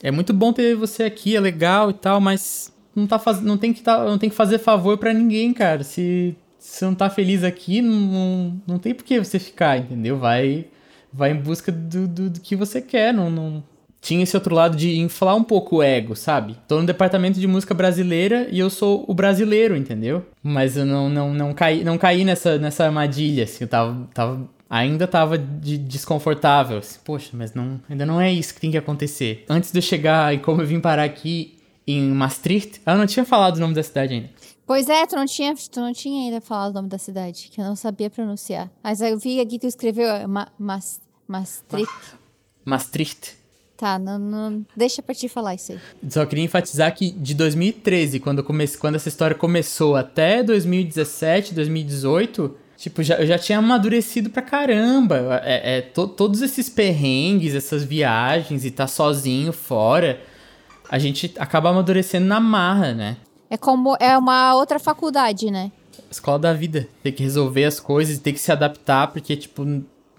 [0.04, 3.42] É muito bom ter você aqui, é legal e tal, mas não, tá faz...
[3.42, 4.04] não, tem, que tá...
[4.04, 5.84] não tem que fazer favor para ninguém, cara.
[5.84, 10.18] Se você não tá feliz aqui, não, não tem por que você ficar, entendeu?
[10.18, 10.68] Vai
[11.12, 13.64] vai em busca do, do, do que você quer, não, não,
[14.02, 16.58] tinha esse outro lado de inflar um pouco o ego, sabe?
[16.68, 20.26] Tô no departamento de música brasileira e eu sou o brasileiro, entendeu?
[20.42, 24.50] Mas eu não, não, não caí, não caí nessa, nessa armadilha, assim, eu tava, tava
[24.68, 26.80] ainda tava de desconfortável.
[26.80, 29.46] Assim, Poxa, mas não, ainda não é isso que tem que acontecer.
[29.48, 33.26] Antes de eu chegar e como eu vim parar aqui em Maastricht, eu não tinha
[33.26, 34.30] falado o nome da cidade ainda.
[34.66, 37.60] Pois é, tu não tinha, tu não tinha ainda falado o nome da cidade, que
[37.60, 38.72] eu não sabia pronunciar.
[38.82, 41.92] Mas eu vi aqui que tu escreveu é, Ma, Mas, Maastricht.
[42.64, 43.41] Maastricht.
[43.82, 45.80] Tá, não, não, deixa pra te falar isso aí.
[46.08, 52.56] Só queria enfatizar que de 2013, quando, comece, quando essa história começou, até 2017, 2018,
[52.78, 55.41] tipo, já, eu já tinha amadurecido pra caramba.
[55.44, 60.22] É, é to, todos esses perrengues, essas viagens e tá sozinho fora,
[60.88, 63.17] a gente acaba amadurecendo na marra, né?
[63.50, 65.72] É como é uma outra faculdade, né?
[66.12, 66.88] Escola da vida.
[67.02, 69.65] Tem que resolver as coisas, tem que se adaptar, porque, tipo,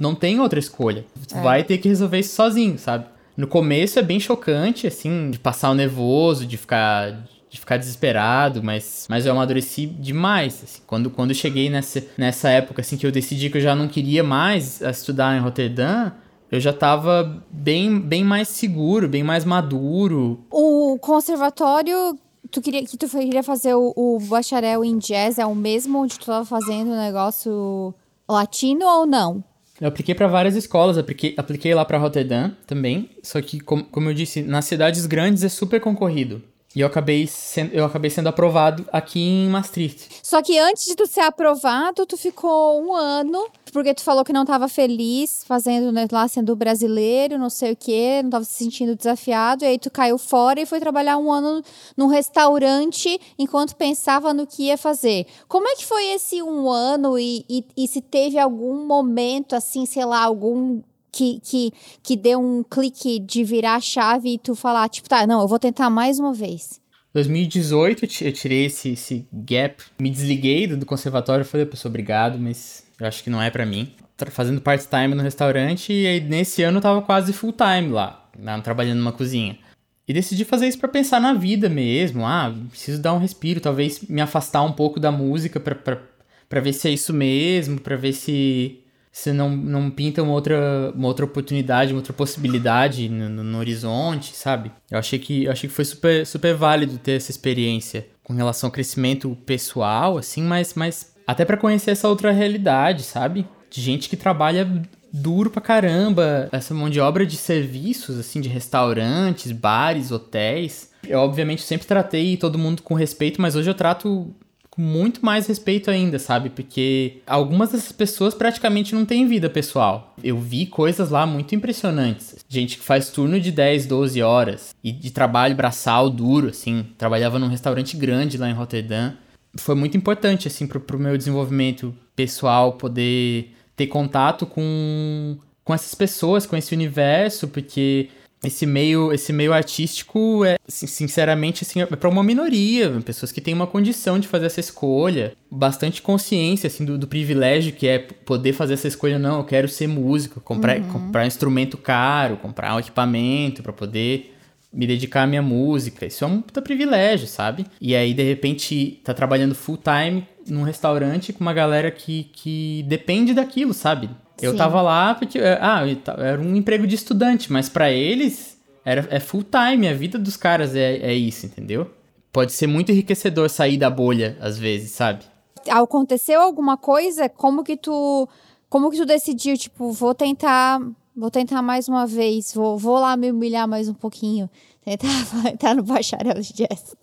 [0.00, 1.06] não tem outra escolha.
[1.28, 1.40] Tu é.
[1.40, 3.12] vai ter que resolver isso sozinho, sabe?
[3.36, 8.62] No começo é bem chocante, assim, de passar o nervoso, de ficar de ficar desesperado,
[8.62, 10.62] mas, mas eu amadureci demais.
[10.64, 10.80] Assim.
[10.86, 14.24] Quando, quando cheguei nessa, nessa época assim, que eu decidi que eu já não queria
[14.24, 16.12] mais estudar em Roterdã,
[16.50, 20.46] eu já estava bem, bem mais seguro, bem mais maduro.
[20.50, 22.18] O conservatório
[22.50, 26.16] tu queria que tu queria fazer o, o, bacharel em jazz é o mesmo onde
[26.16, 27.94] tu estava fazendo o negócio
[28.28, 29.44] latino ou não?
[29.82, 34.08] Eu apliquei para várias escolas, apliquei, apliquei lá para Rotterdam também, só que como, como
[34.08, 36.40] eu disse, nas cidades grandes é super concorrido.
[36.74, 40.08] E eu acabei, sendo, eu acabei sendo aprovado aqui em Maastricht.
[40.22, 44.32] Só que antes de tu ser aprovado, tu ficou um ano, porque tu falou que
[44.32, 48.54] não estava feliz fazendo né, lá, sendo brasileiro, não sei o quê, não estava se
[48.54, 51.62] sentindo desafiado, e aí tu caiu fora e foi trabalhar um ano
[51.96, 55.26] num restaurante enquanto pensava no que ia fazer.
[55.48, 59.84] Como é que foi esse um ano e, e, e se teve algum momento, assim,
[59.84, 60.80] sei lá, algum
[61.12, 61.72] que, que,
[62.02, 65.48] que deu um clique de virar a chave e tu falar, tipo, tá, não, eu
[65.48, 66.80] vou tentar mais uma vez?
[67.12, 73.06] 2018 eu tirei esse, esse gap, me desliguei do conservatório, falei, pessoal, obrigado, mas eu
[73.06, 73.92] acho que não é para mim.
[74.30, 78.28] Fazendo part-time no restaurante e aí nesse ano eu tava quase full-time lá,
[78.62, 79.58] trabalhando numa cozinha.
[80.06, 82.24] E decidi fazer isso para pensar na vida mesmo.
[82.26, 86.88] Ah, preciso dar um respiro, talvez me afastar um pouco da música para ver se
[86.88, 88.81] é isso mesmo, para ver se
[89.12, 93.58] se não, não pinta uma outra, uma outra oportunidade, uma outra possibilidade no, no, no,
[93.58, 94.72] horizonte, sabe?
[94.90, 98.68] Eu achei que, eu achei que foi super, super válido ter essa experiência com relação
[98.68, 103.46] ao crescimento pessoal, assim, mas, mas até para conhecer essa outra realidade, sabe?
[103.70, 104.66] De gente que trabalha
[105.12, 110.90] duro pra caramba, essa mão de obra de serviços, assim, de restaurantes, bares, hotéis.
[111.06, 114.34] Eu, obviamente, sempre tratei todo mundo com respeito, mas hoje eu trato
[114.72, 116.48] com muito mais respeito ainda, sabe?
[116.48, 120.14] Porque algumas dessas pessoas praticamente não têm vida pessoal.
[120.24, 122.36] Eu vi coisas lá muito impressionantes.
[122.48, 126.86] Gente que faz turno de 10, 12 horas e de trabalho braçal duro, assim.
[126.96, 129.12] Trabalhava num restaurante grande lá em Rotterdam.
[129.58, 135.94] Foi muito importante, assim, pro, pro meu desenvolvimento pessoal poder ter contato com, com essas
[135.94, 138.08] pessoas, com esse universo, porque
[138.44, 143.54] esse meio, esse meio artístico é, sinceramente, assim, é para uma minoria, pessoas que têm
[143.54, 148.52] uma condição de fazer essa escolha, bastante consciência, assim, do, do, privilégio que é poder
[148.52, 149.18] fazer essa escolha.
[149.18, 150.88] Não, eu quero ser músico, comprar, uhum.
[150.88, 154.34] comprar um instrumento caro, comprar um equipamento para poder
[154.72, 156.06] me dedicar à minha música.
[156.06, 157.66] Isso é um puta privilégio, sabe?
[157.80, 162.84] E aí, de repente, tá trabalhando full time num restaurante com uma galera que, que
[162.88, 164.08] depende daquilo, sabe?
[164.40, 164.56] Eu Sim.
[164.56, 165.38] tava lá porque.
[165.38, 165.82] É, ah,
[166.18, 169.88] era um emprego de estudante, mas para eles era, é full time.
[169.88, 171.90] A vida dos caras é, é isso, entendeu?
[172.32, 175.24] Pode ser muito enriquecedor sair da bolha, às vezes, sabe?
[175.68, 177.28] Aconteceu alguma coisa?
[177.28, 178.28] Como que tu.
[178.68, 180.80] Como que tu decidiu, tipo, vou tentar.
[181.14, 184.48] Vou tentar mais uma vez, vou, vou lá me humilhar mais um pouquinho.
[184.82, 185.08] Tentar
[185.52, 186.96] entrar no bacharel de jazz.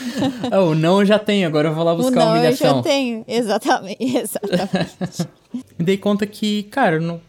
[0.52, 2.68] o não eu já tenho, agora eu vou lá buscar o não, uma humilhação.
[2.68, 5.28] Eu já tenho, exatamente, exatamente.
[5.78, 7.20] Me dei conta que, cara, eu não,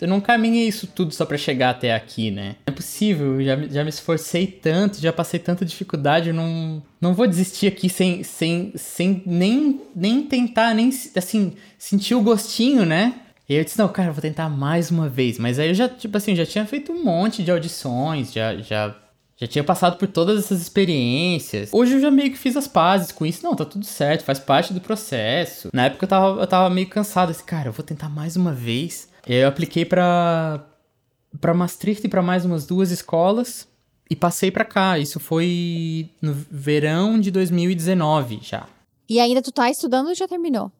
[0.00, 2.56] eu não caminhei isso tudo só para chegar até aqui, né?
[2.66, 7.14] Não é possível, já, já me esforcei tanto, já passei tanta dificuldade, eu não, não
[7.14, 13.14] vou desistir aqui sem, sem, sem nem, nem tentar, nem, assim, sentir o gostinho, né?
[13.48, 15.38] E eu disse, não, cara, eu vou tentar mais uma vez.
[15.38, 18.94] Mas aí eu já, tipo assim, já tinha feito um monte de audições, já, já
[19.36, 21.70] já tinha passado por todas essas experiências.
[21.72, 23.42] Hoje eu já meio que fiz as pazes com isso.
[23.42, 25.70] Não, tá tudo certo, faz parte do processo.
[25.72, 27.30] Na época eu tava, eu tava meio cansado.
[27.30, 29.08] Assim, cara, eu vou tentar mais uma vez.
[29.26, 30.64] Eu apliquei pra,
[31.40, 33.66] pra Maastricht e pra mais umas duas escolas.
[34.08, 34.98] E passei pra cá.
[34.98, 38.66] Isso foi no verão de 2019 já.
[39.08, 40.70] E ainda tu tá estudando ou já terminou?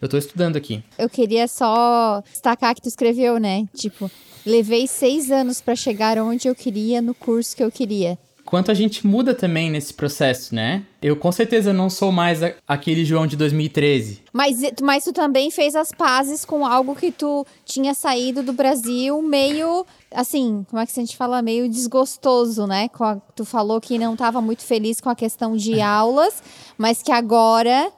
[0.00, 0.82] Eu tô estudando aqui.
[0.98, 3.66] Eu queria só destacar que tu escreveu, né?
[3.74, 4.10] Tipo,
[4.44, 8.18] levei seis anos para chegar onde eu queria, no curso que eu queria.
[8.44, 10.84] Quanto a gente muda também nesse processo, né?
[11.00, 14.22] Eu com certeza não sou mais a, aquele João de 2013.
[14.32, 19.20] Mas, mas tu também fez as pazes com algo que tu tinha saído do Brasil
[19.22, 21.40] meio, assim, como é que a gente fala?
[21.40, 22.90] Meio desgostoso, né?
[23.00, 25.82] A, tu falou que não estava muito feliz com a questão de é.
[25.82, 26.42] aulas,
[26.76, 27.90] mas que agora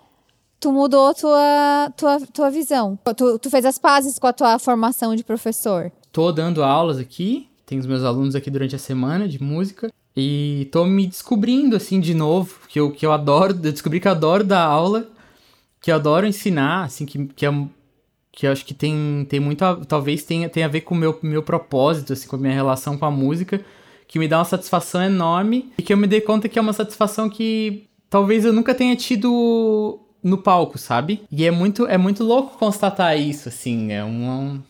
[0.60, 2.98] tu mudou tua, tua, tua visão.
[3.16, 5.92] Tu, tu fez as pazes com a tua formação de professor.
[6.12, 9.90] Tô dando aulas aqui, tenho os meus alunos aqui durante a semana de música.
[10.16, 14.08] E tô me descobrindo, assim, de novo, que eu, que eu adoro, eu descobri que
[14.08, 15.06] eu adoro dar aula,
[15.78, 17.52] que eu adoro ensinar, assim, que, que, é,
[18.32, 20.98] que eu acho que tem, tem muito, a, talvez tenha, tenha a ver com o
[20.98, 23.60] meu, meu propósito, assim, com a minha relação com a música,
[24.08, 26.72] que me dá uma satisfação enorme, e que eu me dei conta que é uma
[26.72, 31.22] satisfação que talvez eu nunca tenha tido no palco, sabe?
[31.30, 33.92] E é muito, é muito louco constatar isso, assim.
[33.92, 34.60] É um,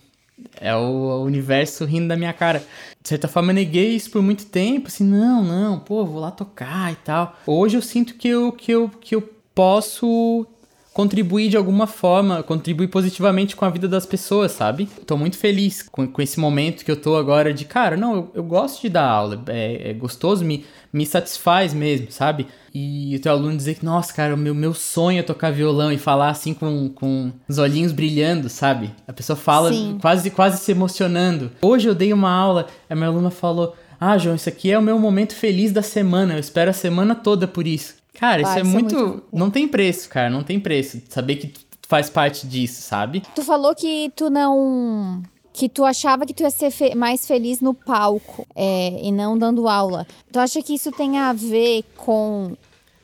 [0.61, 2.63] é o universo rindo da minha cara.
[3.03, 6.31] De certa forma, eu neguei isso por muito tempo, assim, não, não, pô, vou lá
[6.31, 7.39] tocar e tal.
[7.47, 9.23] Hoje eu sinto que eu, que eu, que eu
[9.55, 10.47] posso
[10.97, 14.89] contribuir de alguma forma, contribuir positivamente com a vida das pessoas, sabe?
[15.07, 18.31] Tô muito feliz com, com esse momento que eu tô agora de, cara, não, eu,
[18.37, 22.47] eu gosto de dar aula, é, é, gostoso, me, me satisfaz mesmo, sabe?
[22.75, 25.93] E o teu aluno dizer que, nossa, cara, o meu, meu sonho é tocar violão
[25.93, 28.91] e falar assim com, com os olhinhos brilhando, sabe?
[29.07, 31.51] A pessoa fala quase, quase se emocionando.
[31.61, 34.83] Hoje eu dei uma aula, a minha aluna falou, ah, João, isso aqui é o
[34.83, 37.97] meu momento feliz da semana, eu espero a semana toda por isso.
[38.19, 38.95] Cara, isso é, muito...
[38.97, 39.23] é muito.
[39.33, 41.01] Não tem preço, cara, não tem preço.
[41.09, 43.23] Saber que tu faz parte disso, sabe?
[43.35, 45.23] Tu falou que tu não.
[45.53, 49.39] Que tu achava que tu ia ser fe mais feliz no palco é, e não
[49.39, 50.07] dando aula.
[50.31, 52.55] Tu acha que isso tem a ver com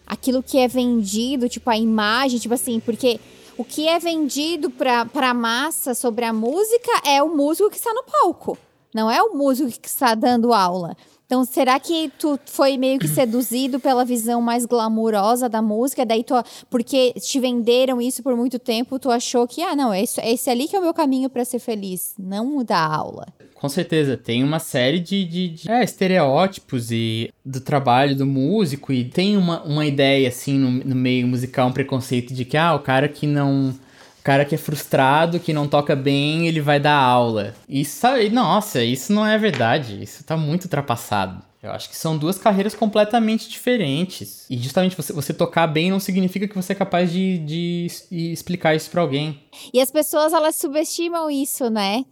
[0.06, 3.18] aquilo que é vendido, tipo a imagem, tipo assim, porque
[3.56, 7.92] o que é vendido pra, pra massa sobre a música é o músico que está
[7.94, 8.58] no palco.
[8.94, 10.94] Não é o músico que está dando aula.
[11.32, 16.04] Então, será que tu foi meio que seduzido pela visão mais glamurosa da música?
[16.04, 16.34] Daí tu,
[16.68, 20.68] porque te venderam isso por muito tempo, tu achou que, ah, não, esse, esse ali
[20.68, 23.28] que é o meu caminho para ser feliz, não da aula.
[23.54, 28.92] Com certeza, tem uma série de, de, de é, estereótipos e do trabalho do músico
[28.92, 32.74] e tem uma, uma ideia, assim, no, no meio musical, um preconceito de que, ah,
[32.74, 33.74] o cara que não
[34.22, 37.54] cara que é frustrado, que não toca bem, ele vai dar aula.
[37.68, 40.02] Isso, nossa, isso não é verdade.
[40.02, 41.42] Isso tá muito ultrapassado.
[41.62, 44.46] Eu acho que são duas carreiras completamente diferentes.
[44.50, 48.74] E justamente você, você tocar bem não significa que você é capaz de, de explicar
[48.74, 49.40] isso para alguém.
[49.72, 52.04] E as pessoas, elas subestimam isso, né?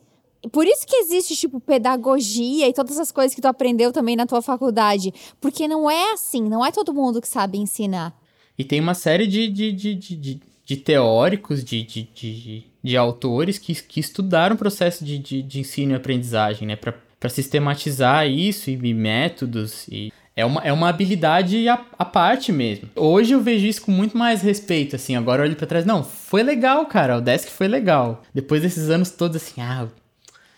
[0.52, 4.24] Por isso que existe, tipo, pedagogia e todas as coisas que tu aprendeu também na
[4.24, 5.12] tua faculdade.
[5.40, 8.14] Porque não é assim, não é todo mundo que sabe ensinar.
[8.56, 10.40] E tem uma série de, de, de, de,
[10.70, 15.58] de teóricos, de, de, de, de, autores que, que estudaram o processo de, de, de
[15.58, 16.76] ensino e aprendizagem, né?
[16.76, 19.88] Para sistematizar isso e, e, métodos.
[19.88, 22.88] E é, uma, é uma habilidade à, parte mesmo.
[22.94, 25.16] Hoje eu vejo isso com muito mais respeito, assim.
[25.16, 27.18] Agora eu olho para trás, não, foi legal, cara.
[27.18, 28.22] O Desk foi legal.
[28.32, 29.88] Depois desses anos todos, assim, ah,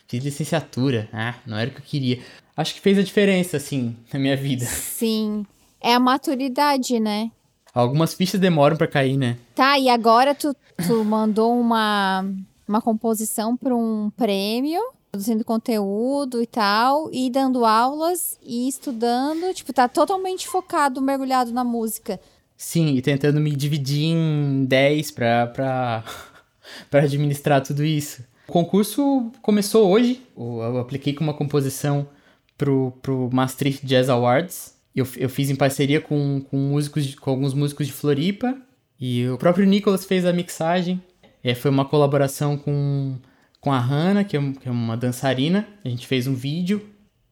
[0.06, 1.08] fiz licenciatura.
[1.10, 2.18] Ah, não era o que eu queria.
[2.54, 4.66] Acho que fez a diferença, assim, na minha vida.
[4.66, 5.46] Sim.
[5.80, 7.30] É a maturidade, né?
[7.74, 9.38] Algumas fichas demoram para cair, né?
[9.54, 10.54] Tá, e agora tu,
[10.86, 12.24] tu mandou uma,
[12.68, 19.54] uma composição para um prêmio, produzindo conteúdo e tal, e dando aulas e estudando.
[19.54, 22.20] Tipo, tá totalmente focado, mergulhado na música.
[22.56, 26.04] Sim, e tentando me dividir em 10 pra, pra,
[26.90, 28.22] pra administrar tudo isso.
[28.48, 30.22] O concurso começou hoje.
[30.36, 32.06] Eu apliquei com uma composição
[32.58, 34.74] pro, pro Maastricht Jazz Awards.
[34.94, 38.56] Eu, eu fiz em parceria com, com, músicos, com alguns músicos de Floripa.
[39.00, 41.02] E o próprio Nicolas fez a mixagem.
[41.42, 43.16] É, foi uma colaboração com,
[43.60, 45.66] com a Hannah, que é, que é uma dançarina.
[45.84, 46.80] A gente fez um vídeo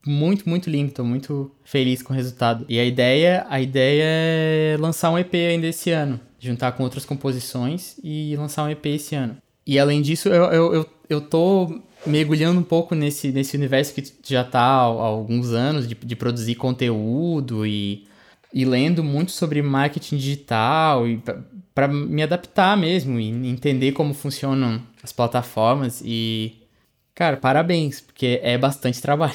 [0.07, 0.93] muito, muito lindo.
[0.93, 2.65] Tô muito feliz com o resultado.
[2.69, 6.19] E a ideia, a ideia é lançar um EP ainda esse ano.
[6.39, 9.37] Juntar com outras composições e lançar um EP esse ano.
[9.67, 14.03] E além disso, eu, eu, eu, eu tô mergulhando um pouco nesse, nesse universo que
[14.25, 18.07] já está há, alguns anos de, de produzir conteúdo e,
[18.53, 21.23] e lendo muito sobre marketing digital e
[21.75, 26.55] para me adaptar mesmo e entender como funcionam as plataformas e
[27.15, 29.35] cara, parabéns, porque é bastante trabalho.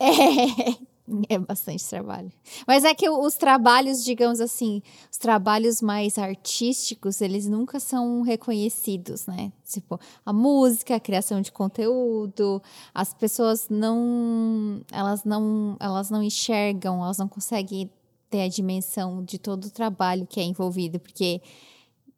[0.00, 0.84] É.
[1.28, 2.32] É bastante trabalho.
[2.66, 9.26] Mas é que os trabalhos, digamos assim, os trabalhos mais artísticos, eles nunca são reconhecidos,
[9.26, 9.52] né?
[9.64, 12.62] Tipo, a música, a criação de conteúdo,
[12.94, 17.90] as pessoas não, elas não, elas não enxergam, elas não conseguem
[18.30, 21.40] ter a dimensão de todo o trabalho que é envolvido, porque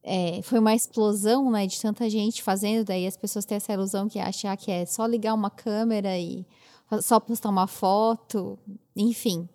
[0.03, 4.09] é, foi uma explosão, né, de tanta gente fazendo, daí as pessoas têm essa ilusão
[4.09, 6.47] que achar que é só ligar uma câmera e
[7.01, 8.59] só postar uma foto,
[8.95, 9.49] enfim.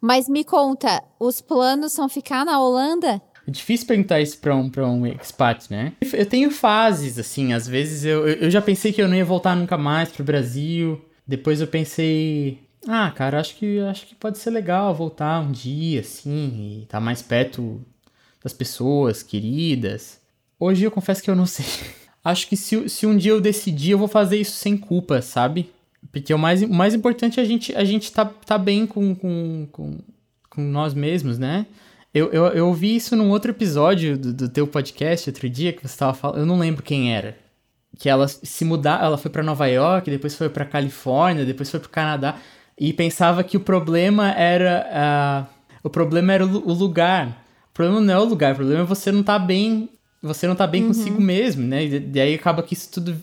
[0.00, 3.20] Mas me conta, os planos são ficar na Holanda?
[3.46, 5.92] É difícil perguntar isso pra um, pra um expat, né?
[6.12, 9.56] Eu tenho fases, assim, às vezes eu, eu já pensei que eu não ia voltar
[9.56, 11.04] nunca mais pro Brasil.
[11.26, 16.00] Depois eu pensei, ah, cara, acho que, acho que pode ser legal voltar um dia,
[16.00, 17.80] assim, e tá mais perto
[18.42, 20.18] das pessoas queridas.
[20.58, 21.66] Hoje eu confesso que eu não sei.
[22.24, 25.70] acho que se, se um dia eu decidir, eu vou fazer isso sem culpa, sabe?
[26.12, 29.14] Porque o mais, o mais importante é a gente, a gente tá, tá bem com,
[29.14, 29.98] com, com,
[30.48, 31.66] com nós mesmos, né?
[32.12, 35.80] Eu, eu, eu ouvi isso num outro episódio do, do teu podcast outro dia que
[35.80, 36.38] você estava falando.
[36.38, 37.36] Eu não lembro quem era.
[37.98, 41.78] Que ela se mudar, ela foi para Nova York, depois foi para Califórnia, depois foi
[41.78, 42.36] para Canadá
[42.78, 47.44] e pensava que o problema era uh, o problema era o, o, lugar.
[47.70, 49.88] O problema não é o lugar, o problema é você não tá bem,
[50.22, 50.88] você não tá bem uhum.
[50.88, 51.84] consigo mesmo, né?
[51.84, 53.16] E, aí acaba que isso tudo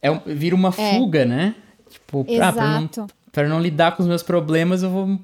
[0.00, 0.72] é, vira uma é.
[0.72, 1.54] fuga, né?
[1.92, 5.18] Tipo, ah, pra, não, pra não lidar com os meus problemas, eu vou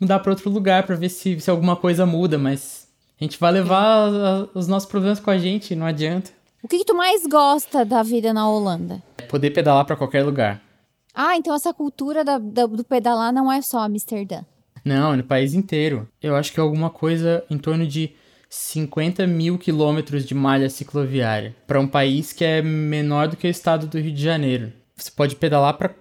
[0.00, 2.88] mudar para outro lugar para ver se, se alguma coisa muda, mas
[3.20, 6.30] a gente vai levar a, os nossos problemas com a gente, não adianta.
[6.62, 9.02] O que, que tu mais gosta da vida na Holanda?
[9.28, 10.62] Poder pedalar para qualquer lugar.
[11.14, 14.42] Ah, então essa cultura da, da, do pedalar não é só Amsterdã.
[14.84, 16.08] Não, é no país inteiro.
[16.22, 18.14] Eu acho que é alguma coisa em torno de
[18.48, 21.54] 50 mil quilômetros de malha cicloviária.
[21.66, 24.72] Para um país que é menor do que o estado do Rio de Janeiro.
[24.96, 25.94] Você pode pedalar para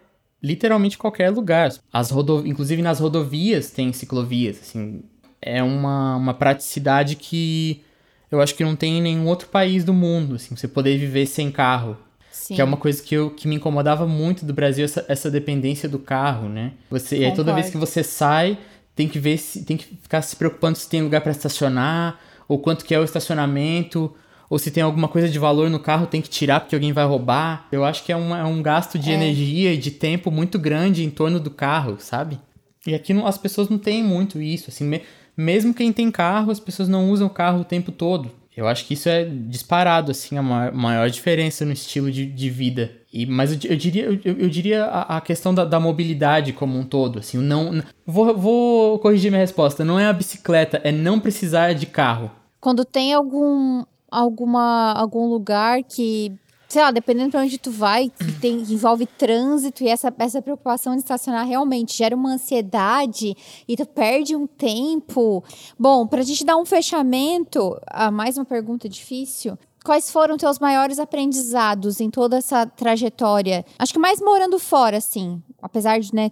[0.44, 1.72] literalmente qualquer lugar.
[1.92, 2.46] As rodo...
[2.46, 5.02] Inclusive nas rodovias tem ciclovias, assim.
[5.42, 7.82] É uma, uma praticidade que
[8.30, 11.26] eu acho que não tem em nenhum outro país do mundo, assim, você poder viver
[11.28, 11.96] sem carro.
[12.32, 12.56] Sim.
[12.56, 15.88] Que é uma coisa que, eu, que me incomodava muito do Brasil, essa, essa dependência
[15.88, 16.74] do carro, né?
[16.90, 18.58] Você, e aí toda vez que você sai,
[18.96, 22.58] tem que ver se tem que ficar se preocupando se tem lugar para estacionar, ou
[22.60, 24.14] quanto que é o estacionamento,
[24.50, 27.06] ou se tem alguma coisa de valor no carro, tem que tirar porque alguém vai
[27.06, 27.68] roubar.
[27.72, 29.14] Eu acho que é, uma, é um gasto de é.
[29.14, 32.40] energia e de tempo muito grande em torno do carro, sabe?
[32.86, 35.02] E aqui não, as pessoas não têm muito isso, assim, me,
[35.36, 38.30] mesmo quem tem carro, as pessoas não usam o carro o tempo todo.
[38.56, 42.50] Eu acho que isso é disparado, assim, a maior, maior diferença no estilo de, de
[42.52, 42.92] vida.
[43.12, 46.78] E, mas eu, eu diria, eu, eu diria a, a questão da, da, mobilidade como
[46.78, 47.82] um todo, assim, não...
[48.06, 52.30] Vou, vou corrigir minha resposta, não é a bicicleta, é não precisar de carro.
[52.60, 53.84] Quando tem algum,
[54.14, 56.32] alguma, algum lugar que,
[56.70, 60.42] sei lá, dependendo para onde tu vai, que, tem, que envolve trânsito e essa, essa
[60.42, 63.36] preocupação de estacionar realmente gera uma ansiedade
[63.68, 65.44] e tu perde um tempo.
[65.78, 69.58] Bom, para a gente dar um fechamento, a mais uma pergunta difícil.
[69.84, 73.66] Quais foram teus maiores aprendizados em toda essa trajetória?
[73.78, 75.44] Acho que mais morando fora, assim.
[75.62, 76.32] Apesar de, né,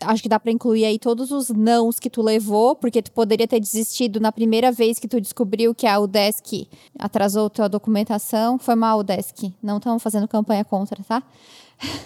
[0.00, 3.48] acho que dá para incluir aí todos os nãos que tu levou, porque tu poderia
[3.48, 6.68] ter desistido na primeira vez que tu descobriu que a UDESC
[6.98, 8.58] atrasou tua documentação.
[8.58, 9.54] Foi mal, UDESC.
[9.62, 11.22] Não estamos fazendo campanha contra, tá?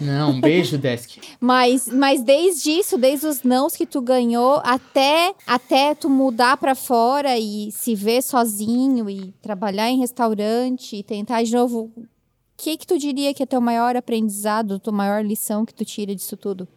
[0.00, 1.20] Não, um beijo, Desk.
[1.40, 6.74] mas, mas desde isso, desde os nãos que tu ganhou, até, até tu mudar para
[6.74, 11.90] fora e se ver sozinho e trabalhar em restaurante e tentar de novo
[12.56, 16.14] que que tu diria que é teu maior aprendizado, tua maior lição que tu tira
[16.14, 16.68] disso tudo?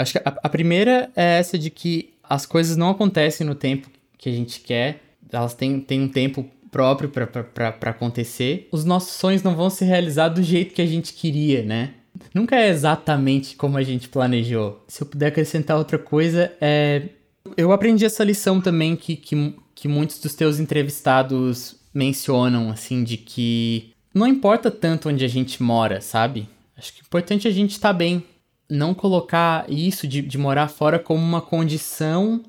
[0.00, 3.88] Acho que a, a primeira é essa de que as coisas não acontecem no tempo
[4.16, 5.00] que a gente quer,
[5.32, 8.68] elas têm, têm um tempo próprio para acontecer.
[8.70, 11.94] Os nossos sonhos não vão se realizar do jeito que a gente queria, né?
[12.34, 14.84] Nunca é exatamente como a gente planejou.
[14.86, 17.08] Se eu puder acrescentar outra coisa, é.
[17.56, 23.16] Eu aprendi essa lição também que, que, que muitos dos teus entrevistados mencionam, assim, de
[23.16, 26.48] que não importa tanto onde a gente mora, sabe?
[26.76, 28.24] Acho que é importante a gente estar tá bem.
[28.70, 32.40] Não colocar isso de, de morar fora como uma condição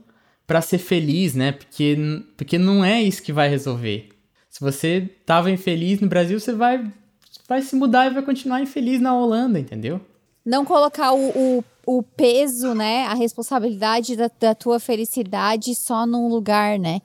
[0.45, 1.51] para ser feliz, né?
[1.51, 1.97] Porque,
[2.37, 4.09] porque não é isso que vai resolver.
[4.49, 6.91] Se você tava infeliz no Brasil, você vai,
[7.47, 10.01] vai se mudar e vai continuar infeliz na Holanda, entendeu?
[10.45, 13.05] Não colocar o, o, o peso, né?
[13.05, 17.01] A responsabilidade da, da tua felicidade só num lugar, né?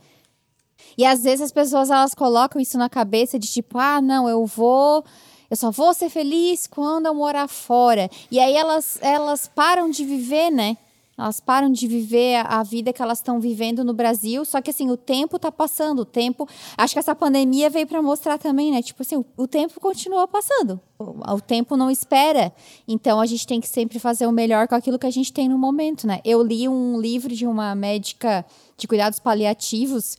[0.98, 4.44] E às vezes as pessoas elas colocam isso na cabeça de tipo, ah, não, eu
[4.46, 5.04] vou,
[5.50, 8.10] eu só vou ser feliz quando eu morar fora.
[8.30, 10.76] E aí elas elas param de viver, né?
[11.18, 14.90] Elas param de viver a vida que elas estão vivendo no Brasil, só que assim,
[14.90, 18.82] o tempo tá passando, o tempo, acho que essa pandemia veio para mostrar também, né?
[18.82, 20.78] Tipo assim, o, o tempo continua passando.
[20.98, 22.52] O, o, tempo não espera.
[22.86, 25.48] Então a gente tem que sempre fazer o melhor com aquilo que a gente tem
[25.48, 26.20] no momento, né?
[26.22, 28.44] Eu li um livro de uma médica
[28.76, 30.18] de cuidados paliativos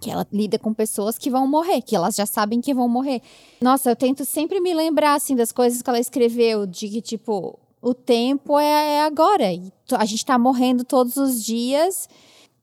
[0.00, 3.22] que ela lida com pessoas que vão morrer, que elas já sabem que vão morrer.
[3.60, 7.58] Nossa, eu tento sempre me lembrar assim das coisas que ela escreveu, de que tipo,
[7.80, 9.52] o tempo é, é agora.
[9.52, 12.08] E a gente tá morrendo todos os dias.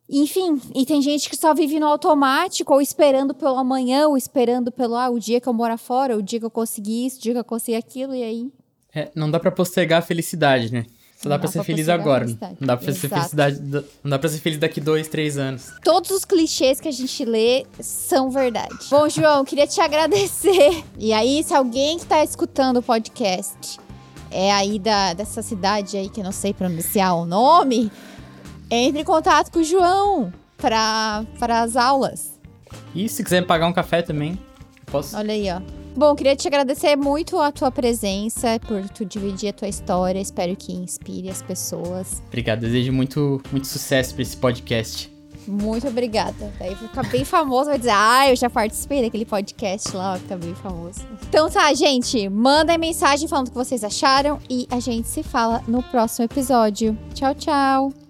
[0.10, 4.72] Enfim, e tem gente que só vive no automático, ou esperando pelo amanhã, ou esperando
[4.72, 7.22] pelo ah, o dia que eu morar fora, o dia que eu consegui isso, o
[7.22, 8.52] dia que eu consegui aquilo, e aí.
[8.94, 10.86] É, não dá para postergar a felicidade, né?
[11.24, 12.26] Só dá, dá pra ser feliz agora.
[12.26, 12.36] Não
[12.68, 13.00] dá pra Exato.
[13.00, 13.62] ser felicidade.
[14.04, 15.72] Não dá pra ser feliz daqui dois, três anos.
[15.82, 18.76] Todos os clichês que a gente lê são verdade.
[18.90, 20.84] Bom, João, queria te agradecer.
[21.00, 23.80] E aí, se alguém que tá escutando o podcast
[24.30, 27.90] é aí da, dessa cidade aí que eu não sei pronunciar o nome,
[28.70, 31.26] entre em contato com o João para
[31.62, 32.38] as aulas.
[32.94, 34.38] E se quiser pagar um café também,
[34.88, 35.16] posso.
[35.16, 35.83] Olha aí, ó.
[35.96, 40.20] Bom, queria te agradecer muito a tua presença, por tu dividir a tua história.
[40.20, 42.22] Espero que inspire as pessoas.
[42.28, 45.14] Obrigado, desejo muito, muito sucesso para esse podcast.
[45.48, 46.54] Muito obrigada.
[46.58, 50.38] Daí ficar bem famoso, vai dizer, ah, eu já participei daquele podcast lá, que tá
[50.38, 51.02] bem famoso.
[51.28, 55.62] Então tá, gente, mandem mensagem falando o que vocês acharam e a gente se fala
[55.68, 56.98] no próximo episódio.
[57.14, 58.03] Tchau, tchau!